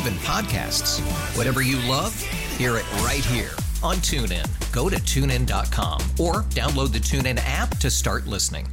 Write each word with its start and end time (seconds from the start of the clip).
Even 0.00 0.14
podcasts. 0.20 0.98
Whatever 1.36 1.60
you 1.60 1.76
love, 1.86 2.18
hear 2.56 2.78
it 2.78 2.90
right 3.02 3.22
here 3.22 3.50
on 3.82 3.96
TuneIn. 3.96 4.48
Go 4.72 4.88
to 4.88 4.96
tunein.com 4.96 6.00
or 6.18 6.44
download 6.44 6.92
the 6.92 6.98
TuneIn 6.98 7.38
app 7.44 7.76
to 7.76 7.90
start 7.90 8.26
listening. 8.26 8.66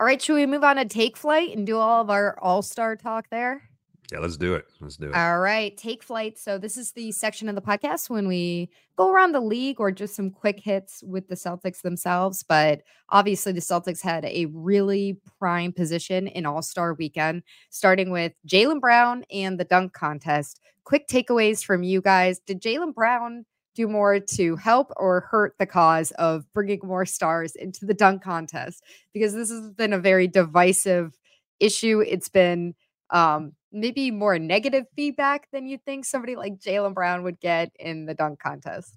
All 0.00 0.06
right, 0.06 0.22
should 0.22 0.36
we 0.36 0.46
move 0.46 0.64
on 0.64 0.76
to 0.76 0.86
take 0.86 1.18
flight 1.18 1.54
and 1.54 1.66
do 1.66 1.76
all 1.76 2.00
of 2.00 2.08
our 2.08 2.38
all 2.40 2.62
star 2.62 2.96
talk 2.96 3.28
there? 3.30 3.67
Yeah, 4.10 4.20
let's 4.20 4.38
do 4.38 4.54
it. 4.54 4.64
Let's 4.80 4.96
do 4.96 5.10
it. 5.10 5.14
All 5.14 5.38
right, 5.38 5.76
take 5.76 6.02
flight. 6.02 6.38
So, 6.38 6.56
this 6.56 6.78
is 6.78 6.92
the 6.92 7.12
section 7.12 7.46
of 7.48 7.54
the 7.54 7.60
podcast 7.60 8.08
when 8.08 8.26
we 8.26 8.70
go 8.96 9.10
around 9.10 9.32
the 9.32 9.40
league 9.40 9.80
or 9.80 9.92
just 9.92 10.16
some 10.16 10.30
quick 10.30 10.60
hits 10.60 11.02
with 11.06 11.28
the 11.28 11.34
Celtics 11.34 11.82
themselves. 11.82 12.42
But 12.42 12.82
obviously, 13.10 13.52
the 13.52 13.60
Celtics 13.60 14.02
had 14.02 14.24
a 14.24 14.46
really 14.46 15.20
prime 15.38 15.72
position 15.72 16.26
in 16.26 16.46
All 16.46 16.62
Star 16.62 16.94
weekend, 16.94 17.42
starting 17.68 18.10
with 18.10 18.32
Jaylen 18.46 18.80
Brown 18.80 19.24
and 19.30 19.60
the 19.60 19.64
dunk 19.64 19.92
contest. 19.92 20.58
Quick 20.84 21.06
takeaways 21.06 21.62
from 21.62 21.82
you 21.82 22.00
guys. 22.00 22.38
Did 22.38 22.62
Jaylen 22.62 22.94
Brown 22.94 23.44
do 23.74 23.86
more 23.88 24.18
to 24.20 24.56
help 24.56 24.90
or 24.96 25.20
hurt 25.30 25.54
the 25.58 25.66
cause 25.66 26.12
of 26.12 26.50
bringing 26.54 26.80
more 26.82 27.04
stars 27.04 27.54
into 27.54 27.84
the 27.84 27.94
dunk 27.94 28.22
contest? 28.22 28.82
Because 29.12 29.34
this 29.34 29.50
has 29.50 29.70
been 29.72 29.92
a 29.92 29.98
very 29.98 30.26
divisive 30.26 31.12
issue. 31.60 32.00
It's 32.00 32.30
been 32.30 32.74
um, 33.10 33.52
maybe 33.72 34.10
more 34.10 34.38
negative 34.38 34.86
feedback 34.96 35.48
than 35.52 35.66
you 35.66 35.78
think 35.84 36.04
somebody 36.04 36.36
like 36.36 36.58
Jaylen 36.58 36.94
Brown 36.94 37.22
would 37.22 37.40
get 37.40 37.70
in 37.78 38.06
the 38.06 38.14
dunk 38.14 38.40
contest. 38.40 38.96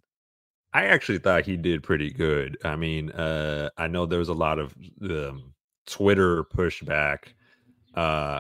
I 0.74 0.86
actually 0.86 1.20
thought 1.20 1.46
he 1.46 1.58
did 1.58 1.84
pretty 1.84 2.12
good. 2.12 2.58
I 2.64 2.76
mean, 2.76 3.12
uh, 3.12 3.70
I 3.78 3.88
know 3.88 4.06
there 4.06 4.20
was 4.20 4.30
a 4.30 4.34
lot 4.34 4.58
of 4.58 4.74
um, 5.02 5.54
Twitter 5.86 6.46
pushback, 6.46 7.34
uh, 7.94 8.40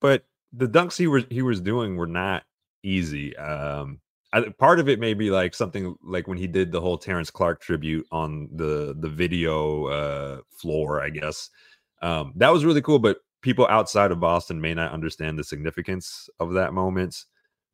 but 0.00 0.24
the 0.52 0.68
dunks 0.68 0.98
he 0.98 1.06
was 1.06 1.24
he 1.30 1.40
was 1.40 1.60
doing 1.60 1.96
were 1.96 2.06
not 2.06 2.44
easy. 2.82 3.34
Um, 3.36 4.00
I, 4.34 4.42
part 4.58 4.78
of 4.78 4.88
it 4.90 5.00
may 5.00 5.14
be 5.14 5.30
like 5.30 5.54
something 5.54 5.96
like 6.02 6.28
when 6.28 6.36
he 6.36 6.46
did 6.46 6.70
the 6.70 6.80
whole 6.80 6.98
Terrence 6.98 7.30
Clarke 7.30 7.62
tribute 7.62 8.06
on 8.12 8.50
the 8.52 8.94
the 8.98 9.08
video 9.08 9.86
uh, 9.86 10.40
floor. 10.50 11.02
I 11.02 11.08
guess 11.08 11.48
um, 12.02 12.34
that 12.36 12.52
was 12.52 12.66
really 12.66 12.82
cool, 12.82 12.98
but 12.98 13.18
people 13.42 13.66
outside 13.68 14.10
of 14.10 14.20
Boston 14.20 14.60
may 14.60 14.74
not 14.74 14.92
understand 14.92 15.38
the 15.38 15.44
significance 15.44 16.30
of 16.40 16.52
that 16.54 16.72
moment. 16.72 17.24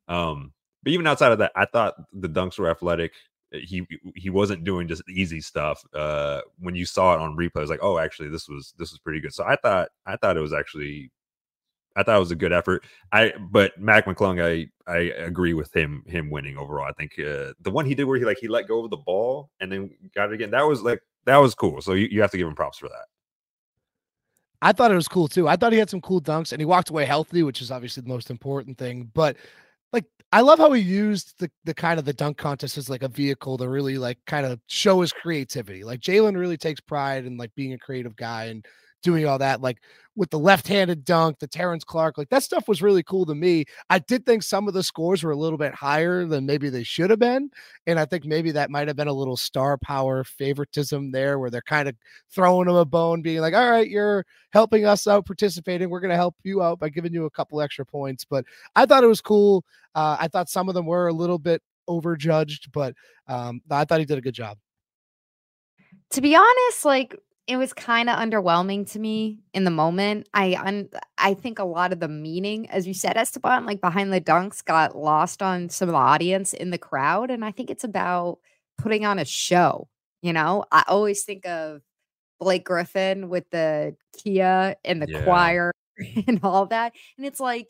Um, 0.07 0.53
but 0.83 0.91
even 0.91 1.07
outside 1.07 1.31
of 1.31 1.39
that, 1.39 1.51
I 1.55 1.65
thought 1.65 1.95
the 2.13 2.29
dunks 2.29 2.57
were 2.59 2.69
athletic. 2.69 3.13
He 3.51 3.87
he 4.15 4.29
wasn't 4.29 4.63
doing 4.63 4.87
just 4.87 5.01
easy 5.09 5.41
stuff. 5.41 5.83
Uh, 5.93 6.41
when 6.59 6.75
you 6.75 6.85
saw 6.85 7.15
it 7.15 7.21
on 7.21 7.35
replay, 7.35 7.61
was 7.61 7.69
like, 7.69 7.79
oh, 7.81 7.97
actually, 7.97 8.29
this 8.29 8.47
was 8.47 8.73
this 8.77 8.91
was 8.91 8.99
pretty 8.99 9.19
good. 9.19 9.33
So 9.33 9.43
I 9.43 9.55
thought 9.55 9.89
I 10.05 10.17
thought 10.17 10.37
it 10.37 10.41
was 10.41 10.53
actually 10.53 11.11
I 11.95 12.03
thought 12.03 12.17
it 12.17 12.19
was 12.19 12.31
a 12.31 12.35
good 12.35 12.53
effort. 12.53 12.85
I 13.11 13.33
but 13.51 13.77
Mac 13.79 14.05
McClung, 14.05 14.41
I 14.43 14.69
I 14.91 15.11
agree 15.23 15.53
with 15.53 15.75
him 15.75 16.03
him 16.07 16.29
winning 16.29 16.57
overall. 16.57 16.87
I 16.87 16.93
think 16.93 17.13
uh, 17.19 17.53
the 17.61 17.71
one 17.71 17.85
he 17.85 17.95
did 17.95 18.05
where 18.05 18.17
he 18.17 18.25
like 18.25 18.37
he 18.39 18.47
let 18.47 18.67
go 18.67 18.83
of 18.83 18.91
the 18.91 18.97
ball 18.97 19.49
and 19.59 19.71
then 19.71 19.89
got 20.15 20.29
it 20.29 20.35
again. 20.35 20.51
That 20.51 20.67
was 20.67 20.81
like 20.81 21.01
that 21.25 21.37
was 21.37 21.55
cool. 21.55 21.81
So 21.81 21.93
you, 21.93 22.07
you 22.11 22.21
have 22.21 22.31
to 22.31 22.37
give 22.37 22.47
him 22.47 22.55
props 22.55 22.77
for 22.77 22.89
that. 22.89 23.05
I 24.61 24.73
thought 24.73 24.91
it 24.91 24.95
was 24.95 25.07
cool 25.07 25.27
too. 25.27 25.47
I 25.47 25.55
thought 25.55 25.71
he 25.71 25.79
had 25.79 25.89
some 25.89 26.01
cool 26.01 26.21
dunks 26.21 26.51
and 26.51 26.61
he 26.61 26.65
walked 26.65 26.89
away 26.89 27.05
healthy, 27.05 27.43
which 27.43 27.61
is 27.61 27.71
obviously 27.71 28.01
the 28.01 28.09
most 28.09 28.29
important 28.29 28.77
thing. 28.77 29.09
But 29.13 29.37
like 29.93 30.05
I 30.31 30.41
love 30.41 30.59
how 30.59 30.71
he 30.73 30.81
used 30.81 31.39
the 31.39 31.49
the 31.63 31.73
kind 31.73 31.99
of 31.99 32.05
the 32.05 32.13
dunk 32.13 32.37
contest 32.37 32.77
as 32.77 32.89
like 32.89 33.03
a 33.03 33.07
vehicle 33.07 33.57
to 33.57 33.69
really 33.69 33.97
like 33.97 34.19
kind 34.25 34.45
of 34.45 34.59
show 34.67 35.01
his 35.01 35.13
creativity. 35.13 35.83
Like 35.83 36.01
Jaylen 36.01 36.37
really 36.37 36.57
takes 36.57 36.81
pride 36.81 37.25
in 37.25 37.37
like 37.37 37.55
being 37.55 37.73
a 37.73 37.77
creative 37.77 38.15
guy 38.15 38.45
and 38.45 38.65
doing 39.01 39.25
all 39.25 39.37
that. 39.37 39.61
Like 39.61 39.81
with 40.15 40.29
the 40.29 40.39
left-handed 40.39 41.05
dunk, 41.05 41.39
the 41.39 41.47
Terrence 41.47 41.83
Clarke, 41.83 42.17
like 42.17 42.29
that 42.29 42.43
stuff 42.43 42.67
was 42.67 42.81
really 42.81 43.03
cool 43.03 43.25
to 43.25 43.35
me. 43.35 43.65
I 43.89 43.99
did 43.99 44.25
think 44.25 44.43
some 44.43 44.67
of 44.67 44.73
the 44.73 44.83
scores 44.83 45.23
were 45.23 45.31
a 45.31 45.37
little 45.37 45.57
bit 45.57 45.73
higher 45.73 46.25
than 46.25 46.45
maybe 46.45 46.69
they 46.69 46.83
should 46.83 47.09
have 47.09 47.19
been, 47.19 47.49
and 47.87 47.99
I 47.99 48.05
think 48.05 48.25
maybe 48.25 48.51
that 48.51 48.69
might 48.69 48.87
have 48.87 48.97
been 48.97 49.07
a 49.07 49.13
little 49.13 49.37
star 49.37 49.77
power 49.77 50.23
favoritism 50.23 51.11
there, 51.11 51.39
where 51.39 51.49
they're 51.49 51.61
kind 51.61 51.87
of 51.87 51.95
throwing 52.29 52.67
them 52.67 52.75
a 52.75 52.85
bone, 52.85 53.21
being 53.21 53.39
like, 53.39 53.53
"All 53.53 53.69
right, 53.69 53.89
you're 53.89 54.25
helping 54.51 54.85
us 54.85 55.07
out, 55.07 55.25
participating. 55.25 55.89
We're 55.89 56.01
going 56.01 56.09
to 56.09 56.15
help 56.15 56.35
you 56.43 56.61
out 56.61 56.79
by 56.79 56.89
giving 56.89 57.13
you 57.13 57.25
a 57.25 57.31
couple 57.31 57.61
extra 57.61 57.85
points." 57.85 58.25
But 58.25 58.45
I 58.75 58.85
thought 58.85 59.03
it 59.03 59.07
was 59.07 59.21
cool. 59.21 59.63
Uh, 59.95 60.17
I 60.19 60.27
thought 60.27 60.49
some 60.49 60.67
of 60.69 60.75
them 60.75 60.85
were 60.85 61.07
a 61.07 61.13
little 61.13 61.39
bit 61.39 61.61
overjudged, 61.87 62.71
but 62.71 62.93
um, 63.27 63.61
I 63.71 63.85
thought 63.85 63.99
he 63.99 64.05
did 64.05 64.17
a 64.17 64.21
good 64.21 64.35
job. 64.35 64.57
To 66.11 66.21
be 66.21 66.35
honest, 66.35 66.85
like 66.85 67.15
it 67.49 67.57
was 67.57 67.73
kind 67.73 68.09
of 68.09 68.17
underwhelming 68.17 68.89
to 68.91 68.99
me 68.99 69.39
in 69.53 69.63
the 69.63 69.71
moment. 69.71 70.29
I 70.33 70.55
un- 70.55 70.89
I 71.17 71.33
think 71.33 71.59
a 71.59 71.63
lot 71.65 71.91
of 71.91 71.99
the 71.99 72.07
meaning, 72.07 72.69
as 72.69 72.87
you 72.87 72.93
said, 72.93 73.17
Esteban, 73.17 73.65
like 73.65 73.81
behind 73.81 74.13
the 74.13 74.21
dunks, 74.21 74.63
got 74.63 74.95
lost 74.95 75.41
on 75.41 75.69
some 75.69 75.89
of 75.89 75.93
the 75.93 75.99
audience 75.99 76.53
in 76.53 76.69
the 76.69 76.77
crowd, 76.77 77.31
and 77.31 77.43
I 77.43 77.51
think 77.51 77.69
it's 77.69 77.83
about 77.83 78.39
putting 78.77 79.05
on 79.05 79.19
a 79.19 79.25
show. 79.25 79.89
You 80.21 80.33
know, 80.33 80.65
I 80.71 80.83
always 80.87 81.23
think 81.23 81.45
of 81.47 81.81
Blake 82.39 82.65
Griffin 82.65 83.29
with 83.29 83.49
the 83.51 83.95
Kia 84.17 84.75
and 84.85 85.01
the 85.01 85.07
Yeah. 85.09 85.23
choir 85.23 85.71
and 86.27 86.39
all 86.43 86.67
that, 86.67 86.93
and 87.17 87.25
it's 87.25 87.39
like. 87.39 87.69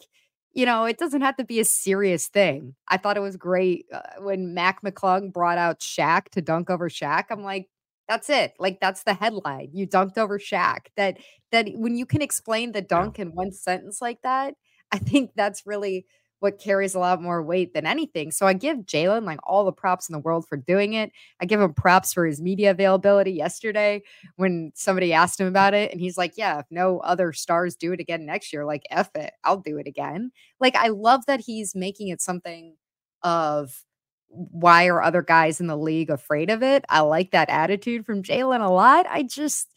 You 0.52 0.66
know, 0.66 0.86
it 0.86 0.98
doesn't 0.98 1.22
have 1.22 1.38
to 1.38 1.44
be 1.46 1.60
a 1.60 1.64
serious 1.64 2.28
thing. 2.28 2.74
I 2.88 2.98
thought 2.98 3.18
it 3.18 3.22
was 3.22 3.38
great 3.38 3.86
uh, 3.94 4.02
when 4.20 4.56
Mac 4.56 4.82
McClung 4.82 5.32
brought 5.32 5.60
out 5.60 5.80
Shaq 5.80 6.30
to 6.30 6.42
dunk 6.42 6.72
over 6.72 6.90
Shaq. 6.90 7.26
I'm 7.30 7.44
like, 7.44 7.70
that's 8.10 8.30
it. 8.30 8.56
Like 8.60 8.80
that's 8.82 9.04
the 9.04 9.14
headline. 9.16 9.70
You 9.74 9.88
dunked 9.88 10.18
over 10.18 10.40
Shaq. 10.40 10.88
That 10.98 11.20
that 11.54 11.70
when 11.76 11.98
you 11.98 12.06
can 12.08 12.22
explain 12.24 12.74
the 12.74 12.82
dunk 12.82 13.20
in 13.20 13.30
one 13.30 13.54
sentence 13.54 14.02
like 14.02 14.22
that, 14.24 14.56
I 14.92 14.98
think 15.00 15.32
that's 15.36 15.66
really 15.68 16.08
what 16.42 16.58
carries 16.60 16.96
a 16.96 17.00
lot 17.00 17.22
more 17.22 17.44
weight 17.44 17.74
than 17.74 17.86
anything. 17.86 18.32
So 18.32 18.48
I 18.48 18.54
give 18.54 18.78
Jaylen 18.80 19.26
like 19.26 19.40
all 19.44 19.66
the 19.66 19.74
props 19.74 20.08
in 20.10 20.14
the 20.14 20.20
world 20.20 20.46
for 20.48 20.56
doing 20.58 20.94
it. 20.94 21.12
I 21.42 21.46
give 21.46 21.60
him 21.60 21.74
props 21.74 22.14
for 22.14 22.26
his 22.26 22.42
media 22.42 22.72
availability 22.72 23.32
yesterday 23.34 24.04
when 24.38 24.72
somebody 24.74 25.12
asked 25.14 25.40
him 25.40 25.48
about 25.48 25.74
it. 25.74 25.92
And 25.92 26.00
he's 26.00 26.18
like, 26.18 26.34
Yeah, 26.38 26.60
if 26.60 26.66
no 26.72 27.00
other 27.00 27.34
stars 27.34 27.76
do 27.76 27.92
it 27.94 28.00
again 28.00 28.26
next 28.26 28.54
year, 28.54 28.66
like 28.66 28.84
F 28.90 29.10
it, 29.16 29.34
I'll 29.44 29.58
do 29.60 29.78
it 29.78 29.88
again. 29.88 30.32
Like 30.60 30.76
I 30.76 30.88
love 30.90 31.26
that 31.28 31.42
he's 31.42 31.76
making 31.76 32.10
it 32.10 32.22
something 32.22 32.76
of 33.24 33.84
why 34.30 34.88
are 34.88 35.02
other 35.02 35.22
guys 35.22 35.60
in 35.60 35.68
the 35.68 35.78
league 35.78 36.10
afraid 36.10 36.50
of 36.50 36.64
it? 36.64 36.86
I 36.90 37.02
like 37.02 37.32
that 37.32 37.50
attitude 37.50 38.06
from 38.06 38.24
Jaylen 38.24 38.62
a 38.66 38.70
lot. 38.72 39.06
I 39.10 39.24
just 39.24 39.68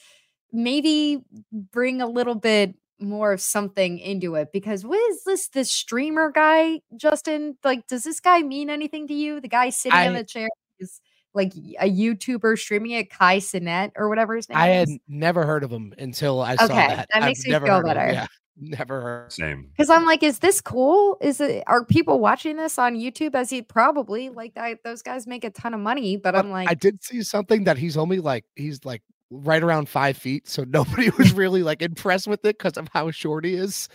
maybe 0.52 1.22
bring 1.52 2.00
a 2.02 2.06
little 2.06 2.34
bit 2.34 2.74
more 3.00 3.32
of 3.32 3.40
something 3.40 3.98
into 3.98 4.34
it 4.36 4.48
because 4.52 4.84
what 4.84 4.98
is 5.10 5.24
this 5.24 5.48
this 5.48 5.72
streamer 5.72 6.30
guy 6.30 6.80
justin 6.96 7.56
like 7.64 7.84
does 7.88 8.04
this 8.04 8.20
guy 8.20 8.42
mean 8.42 8.70
anything 8.70 9.08
to 9.08 9.14
you 9.14 9.40
the 9.40 9.48
guy 9.48 9.70
sitting 9.70 9.98
I- 9.98 10.12
the 10.12 10.22
chair 10.22 10.48
is 10.78 11.00
like 11.34 11.52
a 11.80 11.90
youtuber 11.90 12.56
streaming 12.56 12.92
it 12.92 13.10
Kai 13.10 13.38
Cenat 13.38 13.90
or 13.96 14.08
whatever 14.08 14.36
his 14.36 14.48
name 14.48 14.58
I 14.58 14.68
had 14.68 14.88
never 15.08 15.44
heard 15.46 15.64
of 15.64 15.70
him 15.72 15.92
until 15.98 16.40
I 16.42 16.54
saw 16.56 16.66
Okay, 16.66 16.74
that. 16.76 17.08
that 17.12 17.22
makes 17.24 17.40
I've 17.40 17.46
me 17.46 17.50
feel 17.52 17.60
heard 17.60 17.70
of 17.70 17.76
him. 17.90 17.94
better. 17.96 18.12
Yeah, 18.12 18.26
never 18.56 19.00
heard. 19.00 19.32
Same. 19.32 19.68
because 19.70 19.88
i'm 19.90 20.04
like 20.04 20.22
is 20.22 20.38
this 20.40 20.60
cool 20.60 21.16
is 21.20 21.40
it 21.40 21.62
are 21.66 21.84
people 21.84 22.20
watching 22.20 22.56
this 22.56 22.78
on 22.78 22.94
youtube 22.94 23.34
as 23.34 23.48
he 23.50 23.62
probably 23.62 24.28
like 24.28 24.52
I, 24.56 24.76
those 24.84 25.00
guys 25.02 25.26
make 25.26 25.42
a 25.44 25.50
ton 25.50 25.72
of 25.74 25.80
money 25.80 26.16
but 26.16 26.36
i'm 26.36 26.50
like 26.50 26.68
I 26.68 26.74
did 26.74 27.02
see 27.02 27.22
something 27.22 27.64
that 27.64 27.78
he's 27.78 27.96
only 27.96 28.18
like 28.20 28.44
he's 28.56 28.84
like 28.84 29.02
right 29.30 29.62
around 29.62 29.88
five 29.88 30.16
feet, 30.18 30.46
so 30.46 30.62
nobody 30.68 31.08
was 31.16 31.32
really 31.32 31.62
like 31.62 31.80
impressed 31.80 32.26
with 32.26 32.44
it 32.44 32.58
because 32.58 32.76
of 32.76 32.88
how 32.92 33.10
short 33.10 33.46
he 33.46 33.54
is. 33.54 33.88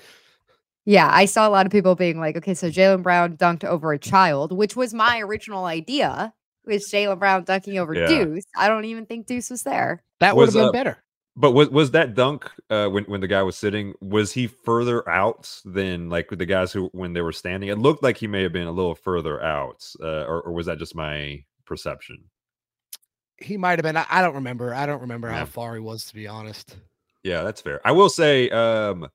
Yeah, 0.86 1.10
I 1.12 1.26
saw 1.26 1.48
a 1.48 1.52
lot 1.52 1.66
of 1.68 1.72
people 1.72 1.94
being 1.96 2.20
like, 2.20 2.38
okay, 2.38 2.54
so 2.56 2.70
Jaylen 2.72 3.04
Brown 3.04 3.38
dunked 3.38 3.64
over 3.66 3.92
a 3.94 4.00
child, 4.00 4.52
which 4.52 4.76
was 4.76 4.94
my 4.96 5.20
original 5.20 5.66
idea. 5.66 6.34
with 6.66 6.82
Jaylen 6.92 7.20
Brown 7.20 7.44
dunking 7.44 7.78
over 7.78 7.94
Yeah. 7.94 8.08
Deuce. 8.08 8.46
I 8.58 8.68
don't 8.68 8.86
even 8.86 9.06
think 9.06 9.28
Deuce 9.28 9.50
was 9.52 9.62
there. 9.64 10.02
That 10.22 10.36
would 10.36 10.48
have 10.48 10.56
Was, 10.56 10.64
been 10.66 10.72
better. 10.72 10.98
But 11.40 11.52
was 11.52 11.70
was 11.70 11.92
that 11.92 12.16
dunk 12.16 12.50
uh, 12.72 12.88
when 12.88 13.04
when 13.04 13.22
the 13.22 13.28
guy 13.28 13.44
was 13.44 13.56
sitting? 13.56 13.94
Was 14.02 14.32
he 14.34 14.48
further 14.48 15.08
out 15.08 15.62
than 15.64 16.10
like 16.10 16.30
the 16.32 16.46
guys 16.48 16.72
who 16.74 16.90
when 16.94 17.14
they 17.14 17.22
were 17.22 17.32
standing? 17.32 17.70
It 17.70 17.78
looked 17.78 18.02
like 18.02 18.18
he 18.18 18.26
may 18.26 18.42
have 18.42 18.52
been 18.54 18.66
a 18.66 18.72
little 18.72 18.96
further 18.96 19.42
out, 19.44 19.86
uh, 20.02 20.24
or, 20.26 20.42
or 20.42 20.52
was 20.54 20.66
that 20.66 20.80
just 20.80 20.96
my 20.96 21.44
perception? 21.64 22.18
He 23.38 23.56
might 23.56 23.78
have 23.78 23.84
been. 23.84 23.98
I, 23.98 24.08
I 24.10 24.24
don't 24.24 24.34
remember. 24.34 24.74
I 24.74 24.88
don't 24.88 25.02
remember 25.02 25.28
Yeah. 25.30 25.38
how 25.38 25.46
far 25.46 25.76
he 25.76 25.80
was, 25.80 26.06
to 26.06 26.16
be 26.16 26.28
honest. 26.28 26.76
Yeah, 27.24 27.44
that's 27.44 27.62
fair. 27.62 27.82
I 27.86 27.92
will 27.92 28.10
say, 28.10 28.50
um, 28.50 29.08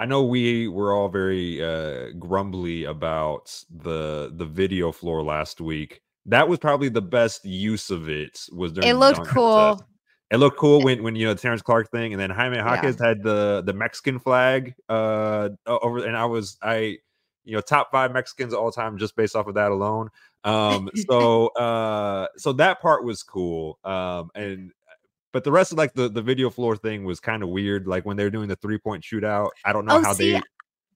I 0.00 0.06
know 0.06 0.24
we 0.24 0.66
were 0.66 0.92
all 0.92 1.08
very 1.08 1.62
uh, 1.62 2.10
grumbly 2.18 2.82
about 2.84 3.54
the 3.70 4.32
the 4.34 4.46
video 4.46 4.90
floor 4.90 5.22
last 5.22 5.60
week. 5.60 6.00
That 6.26 6.48
was 6.48 6.58
probably 6.58 6.88
the 6.88 7.00
best 7.02 7.44
use 7.44 7.90
of 7.90 8.08
it. 8.08 8.40
Was 8.52 8.72
during 8.72 8.88
It 8.90 8.94
the 8.94 8.98
looked 8.98 9.16
dunk 9.18 9.28
cool. 9.28 9.54
contest. 9.76 9.84
It 10.30 10.36
looked 10.36 10.58
cool 10.58 10.82
when 10.82 11.02
when 11.02 11.16
you 11.16 11.26
know 11.26 11.34
the 11.34 11.40
Terrence 11.40 11.62
Clarke 11.62 11.90
thing, 11.90 12.12
and 12.12 12.20
then 12.20 12.30
Jaime 12.30 12.56
Yeah. 12.56 12.82
Had 12.82 13.22
the 13.22 13.62
the 13.64 13.72
Mexican 13.72 14.18
flag 14.18 14.74
uh 14.88 15.50
over, 15.66 16.04
and 16.06 16.16
I 16.16 16.24
was 16.26 16.56
I 16.62 16.98
you 17.44 17.56
know 17.56 17.60
top 17.60 17.90
five 17.90 18.12
Mexicans 18.12 18.54
all 18.54 18.70
time 18.70 18.96
just 18.98 19.16
based 19.16 19.34
off 19.34 19.48
of 19.48 19.54
that 19.54 19.72
alone. 19.72 20.10
Um, 20.44 20.88
so 21.10 21.48
uh, 21.48 22.28
so 22.36 22.52
that 22.54 22.80
part 22.80 23.04
was 23.04 23.22
cool. 23.24 23.78
Um, 23.84 24.30
and 24.36 24.72
but 25.32 25.42
the 25.44 25.50
rest 25.52 25.72
of 25.72 25.78
like 25.78 25.94
the 25.94 26.08
the 26.08 26.22
video 26.22 26.48
floor 26.48 26.76
thing 26.76 27.04
was 27.04 27.18
kind 27.18 27.42
of 27.42 27.48
weird. 27.48 27.86
Like 27.88 28.04
when 28.04 28.16
they 28.16 28.24
were 28.24 28.30
doing 28.30 28.48
the 28.48 28.56
three 28.56 28.78
point 28.78 29.02
shootout, 29.02 29.50
I 29.64 29.72
don't 29.72 29.84
know 29.84 29.96
Oh, 29.96 30.02
how 30.02 30.12
see, 30.12 30.32
they. 30.32 30.40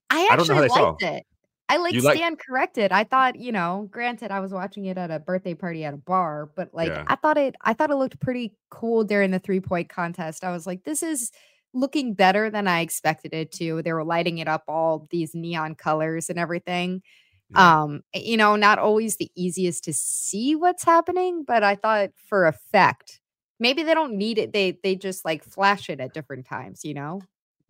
I 0.09 0.27
I 0.31 0.35
don't 0.35 0.47
know 0.47 0.55
how 0.55 0.63
actually 0.63 0.67
they 0.69 0.73
saw. 0.73 0.95
it. 1.17 1.25
I 1.67 1.77
like 1.77 1.95
like- 1.95 2.17
Stan 2.17 2.35
corrected. 2.35 2.91
I 2.91 3.03
thought, 3.03 3.37
you 3.39 3.51
know, 3.51 3.87
granted, 3.91 4.31
I 4.31 4.39
was 4.39 4.53
watching 4.53 4.85
it 4.85 4.97
at 4.97 5.09
a 5.11 5.19
birthday 5.19 5.53
party 5.55 5.83
at 5.83 5.93
a 5.93 5.97
bar, 5.97 6.49
but 6.55 6.73
like 6.73 6.89
Yeah. 6.89 7.03
I 7.07 7.15
thought 7.15 7.37
it, 7.37 7.55
I 7.61 7.73
thought 7.73 7.89
it 7.89 7.95
looked 7.95 8.19
pretty 8.19 8.53
cool 8.69 9.03
during 9.03 9.31
the 9.31 9.39
three 9.39 9.59
point 9.59 9.89
contest. 9.89 10.43
I 10.43 10.51
was 10.51 10.67
like, 10.67 10.83
this 10.83 11.01
is 11.01 11.31
looking 11.73 12.13
better 12.13 12.49
than 12.49 12.67
I 12.67 12.81
expected 12.81 13.33
it 13.33 13.51
to. 13.53 13.81
They 13.81 13.93
were 13.93 14.03
lighting 14.03 14.37
it 14.37 14.47
up 14.47 14.63
all 14.67 15.07
these 15.09 15.33
neon 15.35 15.75
colors 15.75 16.29
and 16.29 16.39
everything. 16.39 17.01
Yeah. 17.49 17.83
Um, 17.83 18.03
you 18.13 18.37
know, 18.37 18.55
not 18.55 18.79
always 18.79 19.17
the 19.17 19.31
easiest 19.35 19.83
to 19.85 19.93
see 19.93 20.55
what's 20.55 20.83
happening, 20.83 21.43
but 21.45 21.63
I 21.63 21.75
thought 21.75 22.11
for 22.15 22.47
effect, 22.47 23.19
maybe 23.59 23.83
they 23.83 23.93
don't 23.93 24.17
need 24.17 24.37
it. 24.37 24.53
They 24.53 24.77
they 24.83 24.95
just 24.95 25.25
like 25.25 25.43
flash 25.43 25.89
it 25.89 25.99
at 25.99 26.13
different 26.13 26.45
times, 26.45 26.85
you 26.85 26.93
know? 26.93 27.21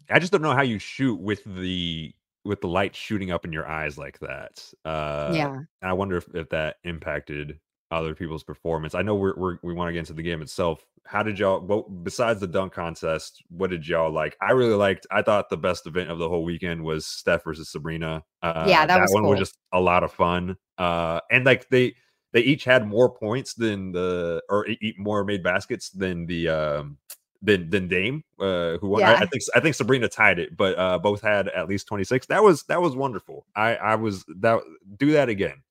I 0.09 0.19
just 0.19 0.31
don't 0.31 0.41
know 0.41 0.53
how 0.53 0.61
you 0.61 0.79
shoot 0.79 1.19
with 1.19 1.43
the 1.45 2.13
with 2.45 2.61
the 2.61 2.67
light 2.67 2.95
shooting 2.95 3.31
up 3.31 3.45
in 3.45 3.51
your 3.51 3.67
eyes 3.67 3.97
like 3.97 4.19
that. 4.19 4.63
Uh, 4.85 5.31
yeah. 5.33 5.59
I 5.81 5.93
wonder 5.93 6.17
if, 6.17 6.27
if 6.33 6.49
that 6.49 6.77
impacted 6.83 7.59
other 7.91 8.15
people's 8.15 8.43
performance. 8.43 8.95
I 8.95 9.01
know 9.01 9.15
we're, 9.15 9.35
we're 9.35 9.57
we 9.63 9.73
want 9.73 9.89
to 9.89 9.93
get 9.93 9.99
into 9.99 10.13
the 10.13 10.23
game 10.23 10.41
itself. 10.41 10.85
How 11.05 11.21
did 11.21 11.37
y'all? 11.37 11.61
What 11.61 12.03
besides 12.03 12.39
the 12.39 12.47
dunk 12.47 12.73
contest? 12.73 13.43
What 13.49 13.69
did 13.69 13.87
y'all 13.87 14.11
like? 14.11 14.35
I 14.41 14.51
really 14.51 14.73
liked. 14.73 15.05
I 15.11 15.21
thought 15.21 15.49
the 15.49 15.57
best 15.57 15.85
event 15.85 16.09
of 16.09 16.17
the 16.17 16.27
whole 16.27 16.43
weekend 16.43 16.83
was 16.83 17.05
Steph 17.05 17.43
versus 17.43 17.69
Sabrina. 17.69 18.23
Uh, 18.41 18.65
Yeah, 18.67 18.85
that 18.85 19.01
was 19.01 19.11
one 19.13 19.27
was 19.27 19.39
just 19.39 19.57
a 19.71 19.79
lot 19.79 20.03
of 20.03 20.11
fun. 20.11 20.57
Uh, 20.77 21.19
and 21.31 21.45
like 21.45 21.69
they 21.69 21.95
they 22.33 22.41
each 22.41 22.63
had 22.63 22.87
more 22.87 23.09
points 23.09 23.53
than 23.53 23.91
the 23.91 24.41
or 24.49 24.67
e- 24.67 24.77
e- 24.81 24.95
more 24.97 25.23
made 25.23 25.43
baskets 25.43 25.89
than 25.89 26.25
the 26.25 26.49
um 26.49 26.97
than 27.41 27.69
than 27.69 27.87
Dame, 27.87 28.23
uh, 28.39 28.77
who 28.77 28.89
won. 28.89 29.03
I, 29.03 29.15
I 29.15 29.25
think 29.25 29.43
I 29.55 29.59
think 29.59 29.75
Sabrina 29.75 30.07
tied 30.07 30.39
it, 30.39 30.55
but 30.55 30.77
uh, 30.77 30.99
both 30.99 31.21
had 31.21 31.47
at 31.49 31.67
least 31.67 31.87
twenty 31.87 32.03
six. 32.03 32.25
That 32.27 32.43
was 32.43 32.63
that 32.63 32.81
was 32.81 32.95
wonderful. 32.95 33.45
I 33.55 33.75
I 33.75 33.95
was 33.95 34.25
that 34.39 34.61
do 34.97 35.11
that 35.11 35.29
again. 35.29 35.61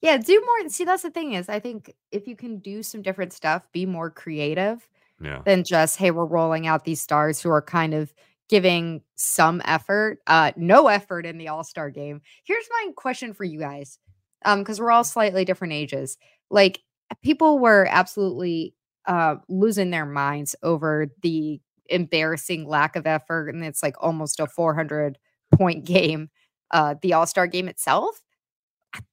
Yeah, 0.00 0.16
do 0.16 0.42
more. 0.44 0.68
See, 0.68 0.84
that's 0.84 1.04
the 1.04 1.10
thing 1.10 1.34
is, 1.34 1.48
I 1.48 1.60
think 1.60 1.94
if 2.10 2.26
you 2.26 2.34
can 2.34 2.58
do 2.58 2.82
some 2.82 3.02
different 3.02 3.32
stuff, 3.32 3.70
be 3.72 3.86
more 3.86 4.10
creative 4.10 4.88
Yeah, 5.20 5.42
than 5.44 5.62
just, 5.62 5.96
hey, 5.96 6.10
we're 6.10 6.24
rolling 6.24 6.66
out 6.66 6.84
these 6.84 7.00
stars 7.00 7.40
who 7.40 7.50
are 7.50 7.62
kind 7.62 7.94
of 7.94 8.12
giving 8.48 9.02
some 9.14 9.62
effort, 9.64 10.18
uh, 10.26 10.50
no 10.56 10.88
effort 10.88 11.24
in 11.24 11.38
the 11.38 11.46
All 11.46 11.62
Star 11.62 11.88
game. 11.90 12.20
Here's 12.42 12.66
my 12.70 12.92
question 12.96 13.32
for 13.32 13.44
you 13.44 13.60
guys, 13.60 14.00
um, 14.44 14.58
because 14.58 14.80
we're 14.80 14.90
all 14.90 15.04
slightly 15.04 15.44
different 15.44 15.72
ages. 15.72 16.18
Like, 16.50 16.80
people 17.22 17.60
were 17.60 17.86
absolutely 17.88 18.74
uh 19.06 19.36
losing 19.48 19.90
their 19.90 20.06
minds 20.06 20.54
over 20.62 21.08
the 21.22 21.60
embarrassing 21.92 22.66
lack 22.66 22.96
of 22.96 23.06
effort, 23.06 23.48
and 23.48 23.64
it's 23.64 23.82
like 23.82 23.94
almost 24.00 24.40
a 24.40 24.46
400 24.46 25.18
point 25.52 25.84
game, 25.84 26.30
uh, 26.70 26.94
the 27.02 27.12
All 27.12 27.26
Star 27.26 27.46
game 27.46 27.68
itself. 27.68 28.22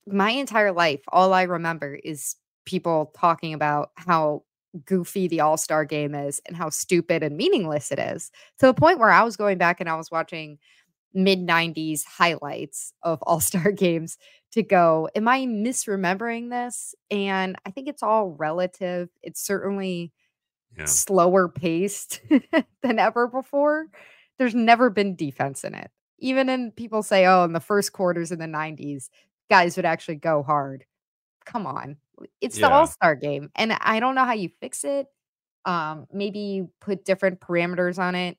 My 0.07 0.31
entire 0.31 0.71
life, 0.71 1.01
all 1.09 1.33
I 1.33 1.43
remember 1.43 1.95
is 1.95 2.35
people 2.65 3.13
talking 3.17 3.53
about 3.53 3.91
how 3.95 4.43
goofy 4.85 5.27
the 5.27 5.41
All 5.41 5.57
Star 5.57 5.85
game 5.85 6.15
is 6.15 6.41
and 6.47 6.55
how 6.55 6.69
stupid 6.69 7.23
and 7.23 7.37
meaningless 7.37 7.91
it 7.91 7.99
is 7.99 8.31
to 8.59 8.67
the 8.67 8.73
point 8.73 8.99
where 8.99 9.11
I 9.11 9.23
was 9.23 9.37
going 9.37 9.57
back 9.57 9.79
and 9.79 9.89
I 9.89 9.95
was 9.95 10.11
watching 10.11 10.57
mid 11.13 11.39
90s 11.39 12.05
highlights 12.05 12.93
of 13.03 13.21
All 13.23 13.39
Star 13.39 13.71
games 13.71 14.17
to 14.51 14.63
go, 14.63 15.09
Am 15.15 15.27
I 15.27 15.41
misremembering 15.41 16.49
this? 16.49 16.95
And 17.11 17.55
I 17.65 17.71
think 17.71 17.87
it's 17.87 18.03
all 18.03 18.31
relative. 18.31 19.09
It's 19.21 19.41
certainly 19.41 20.11
yeah. 20.77 20.85
slower 20.85 21.47
paced 21.49 22.21
than 22.81 22.99
ever 22.99 23.27
before. 23.27 23.87
There's 24.37 24.55
never 24.55 24.89
been 24.89 25.15
defense 25.15 25.63
in 25.63 25.75
it. 25.75 25.91
Even 26.19 26.49
in 26.49 26.71
people 26.71 27.03
say, 27.03 27.25
oh, 27.25 27.43
in 27.43 27.53
the 27.53 27.59
first 27.59 27.93
quarters 27.93 28.31
in 28.31 28.39
the 28.39 28.45
90s, 28.45 29.09
guys 29.49 29.75
would 29.75 29.85
actually 29.85 30.15
go 30.15 30.43
hard. 30.43 30.85
Come 31.45 31.65
on. 31.65 31.97
It's 32.41 32.57
the 32.57 32.69
All 32.69 32.87
Star 32.87 33.15
game. 33.15 33.49
And 33.55 33.73
I 33.73 33.99
don't 33.99 34.15
know 34.15 34.25
how 34.25 34.33
you 34.33 34.49
fix 34.59 34.83
it. 34.83 35.07
Um, 35.65 36.07
maybe 36.11 36.39
you 36.39 36.69
put 36.79 37.05
different 37.05 37.39
parameters 37.39 37.99
on 37.99 38.15
it 38.15 38.37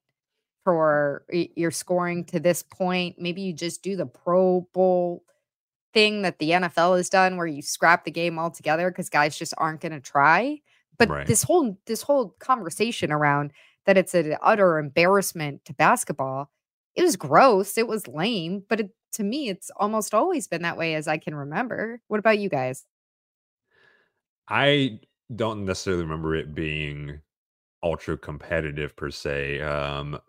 for 0.64 1.24
your 1.30 1.70
scoring 1.70 2.24
to 2.26 2.40
this 2.40 2.62
point. 2.62 3.16
Maybe 3.18 3.40
you 3.42 3.52
just 3.52 3.82
do 3.82 3.96
the 3.96 4.06
Pro 4.06 4.68
Bowl 4.72 5.24
thing 5.92 6.22
that 6.22 6.38
the 6.38 6.50
NFL 6.50 6.96
has 6.96 7.08
done 7.08 7.36
where 7.36 7.46
you 7.46 7.62
scrap 7.62 8.04
the 8.04 8.10
game 8.10 8.38
altogether 8.38 8.90
because 8.90 9.08
guys 9.08 9.36
just 9.36 9.54
aren't 9.58 9.80
going 9.80 9.92
to 9.92 10.00
try. 10.00 10.60
But 10.98 11.08
Right. 11.08 11.26
this 11.26 11.42
whole 11.42 11.78
this 11.86 12.02
whole 12.02 12.36
conversation 12.40 13.10
around 13.10 13.52
that 13.86 13.96
it's 13.96 14.14
an 14.14 14.36
utter 14.42 14.78
embarrassment 14.78 15.64
to 15.64 15.72
basketball, 15.72 16.50
it 16.94 17.02
was 17.02 17.16
gross. 17.16 17.78
It 17.78 17.88
was 17.88 18.06
lame, 18.06 18.64
but 18.68 18.80
it, 18.80 18.90
to 19.12 19.24
me, 19.24 19.48
it's 19.48 19.70
almost 19.76 20.12
always 20.14 20.46
been 20.46 20.62
that 20.62 20.76
way 20.76 20.94
as 20.94 21.08
I 21.08 21.16
can 21.16 21.34
remember. 21.34 22.00
What 22.08 22.20
about 22.20 22.38
you 22.38 22.48
guys? 22.50 22.84
I 24.48 25.00
don't 25.34 25.64
necessarily 25.64 26.02
remember 26.02 26.34
it 26.34 26.54
being 26.54 27.20
ultra 27.82 28.18
competitive 28.18 28.94
per 28.96 29.10
se. 29.10 29.60
Um, 29.60 30.20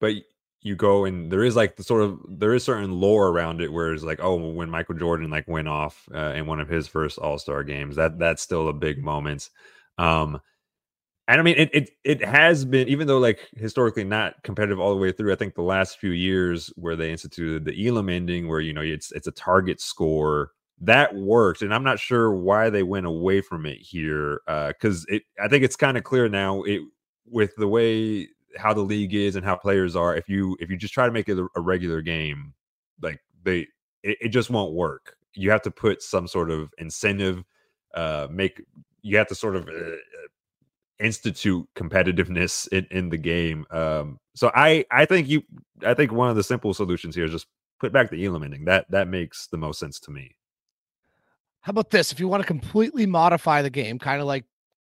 but 0.00 0.14
you 0.62 0.74
go 0.74 1.04
and 1.04 1.30
there 1.30 1.44
is 1.44 1.56
like 1.56 1.76
the 1.76 1.84
sort 1.84 2.02
of 2.02 2.18
there 2.26 2.54
is 2.54 2.64
certain 2.64 2.92
lore 2.92 3.28
around 3.28 3.60
it 3.60 3.72
where 3.72 3.92
it's 3.92 4.02
like 4.02 4.20
oh 4.22 4.34
when 4.34 4.70
Michael 4.70 4.94
Jordan 4.94 5.30
like 5.30 5.46
went 5.46 5.68
off 5.68 6.08
uh, 6.14 6.32
in 6.34 6.46
one 6.46 6.60
of 6.60 6.68
his 6.68 6.88
first 6.88 7.18
All 7.18 7.38
Star 7.38 7.62
games 7.62 7.96
that 7.96 8.18
that's 8.18 8.42
still 8.42 8.68
a 8.68 8.72
big 8.72 9.02
moment. 9.02 9.50
Um, 9.98 10.40
and 11.28 11.40
I 11.40 11.44
mean 11.44 11.56
it, 11.58 11.70
it 11.72 11.90
it 12.02 12.24
has 12.24 12.64
been 12.64 12.88
even 12.88 13.06
though 13.06 13.18
like 13.18 13.48
historically 13.56 14.04
not 14.04 14.42
competitive 14.42 14.80
all 14.80 14.94
the 14.94 15.00
way 15.00 15.12
through. 15.12 15.32
I 15.32 15.36
think 15.36 15.54
the 15.54 15.62
last 15.62 15.98
few 15.98 16.10
years 16.10 16.72
where 16.76 16.96
they 16.96 17.12
instituted 17.12 17.64
the 17.64 17.86
Elam 17.86 18.08
ending 18.08 18.48
where 18.48 18.60
you 18.60 18.72
know 18.72 18.82
it's 18.82 19.12
it's 19.12 19.26
a 19.26 19.32
target 19.32 19.80
score 19.80 20.52
that 20.80 21.14
worked 21.14 21.62
and 21.62 21.72
i'm 21.72 21.84
not 21.84 22.00
sure 22.00 22.32
why 22.32 22.68
they 22.68 22.82
went 22.82 23.06
away 23.06 23.40
from 23.40 23.64
it 23.64 23.78
here 23.78 24.40
uh 24.48 24.68
because 24.68 25.06
it 25.08 25.22
i 25.42 25.46
think 25.46 25.62
it's 25.62 25.76
kind 25.76 25.96
of 25.96 26.02
clear 26.02 26.28
now 26.28 26.62
it 26.64 26.80
with 27.26 27.54
the 27.56 27.68
way 27.68 28.28
how 28.56 28.72
the 28.72 28.80
league 28.80 29.14
is 29.14 29.36
and 29.36 29.44
how 29.44 29.56
players 29.56 29.96
are 29.96 30.16
if 30.16 30.28
you 30.28 30.56
if 30.60 30.70
you 30.70 30.76
just 30.76 30.94
try 30.94 31.06
to 31.06 31.12
make 31.12 31.28
it 31.28 31.38
a, 31.38 31.60
regular 31.60 32.00
game 32.00 32.54
like 33.02 33.20
they 33.42 33.66
it, 34.02 34.18
it 34.20 34.28
just 34.28 34.50
won't 34.50 34.74
work. 34.74 35.16
You 35.34 35.50
have 35.50 35.62
to 35.62 35.70
put 35.70 36.02
some 36.02 36.28
sort 36.28 36.50
of 36.50 36.72
incentive 36.78 37.44
uh 37.94 38.28
make 38.30 38.62
you 39.02 39.16
have 39.16 39.28
to 39.28 39.34
sort 39.34 39.56
of 39.56 39.68
uh, 39.68 39.96
institute 40.98 41.68
competitiveness 41.76 42.68
in, 42.68 42.86
in 42.90 43.08
the 43.08 43.16
game 43.16 43.66
um 43.70 44.18
so 44.34 44.50
i 44.54 44.84
i 44.90 45.04
think 45.04 45.28
you 45.28 45.42
i 45.84 45.92
think 45.92 46.12
one 46.12 46.28
of 46.28 46.36
the 46.36 46.42
simple 46.42 46.72
solutions 46.72 47.14
here 47.14 47.24
is 47.24 47.32
just 47.32 47.46
put 47.80 47.92
back 47.92 48.10
the 48.10 48.24
elam 48.24 48.42
ending 48.42 48.64
that 48.64 48.88
that 48.90 49.08
makes 49.08 49.48
the 49.48 49.56
most 49.56 49.78
sense 49.78 50.00
to 50.00 50.10
me. 50.10 50.34
How 51.60 51.70
about 51.70 51.90
this? 51.90 52.12
If 52.12 52.20
you 52.20 52.28
want 52.28 52.42
to 52.42 52.46
completely 52.46 53.06
modify 53.06 53.62
the 53.62 53.70
game, 53.70 53.98
kind 53.98 54.20
of 54.20 54.26
like 54.26 54.44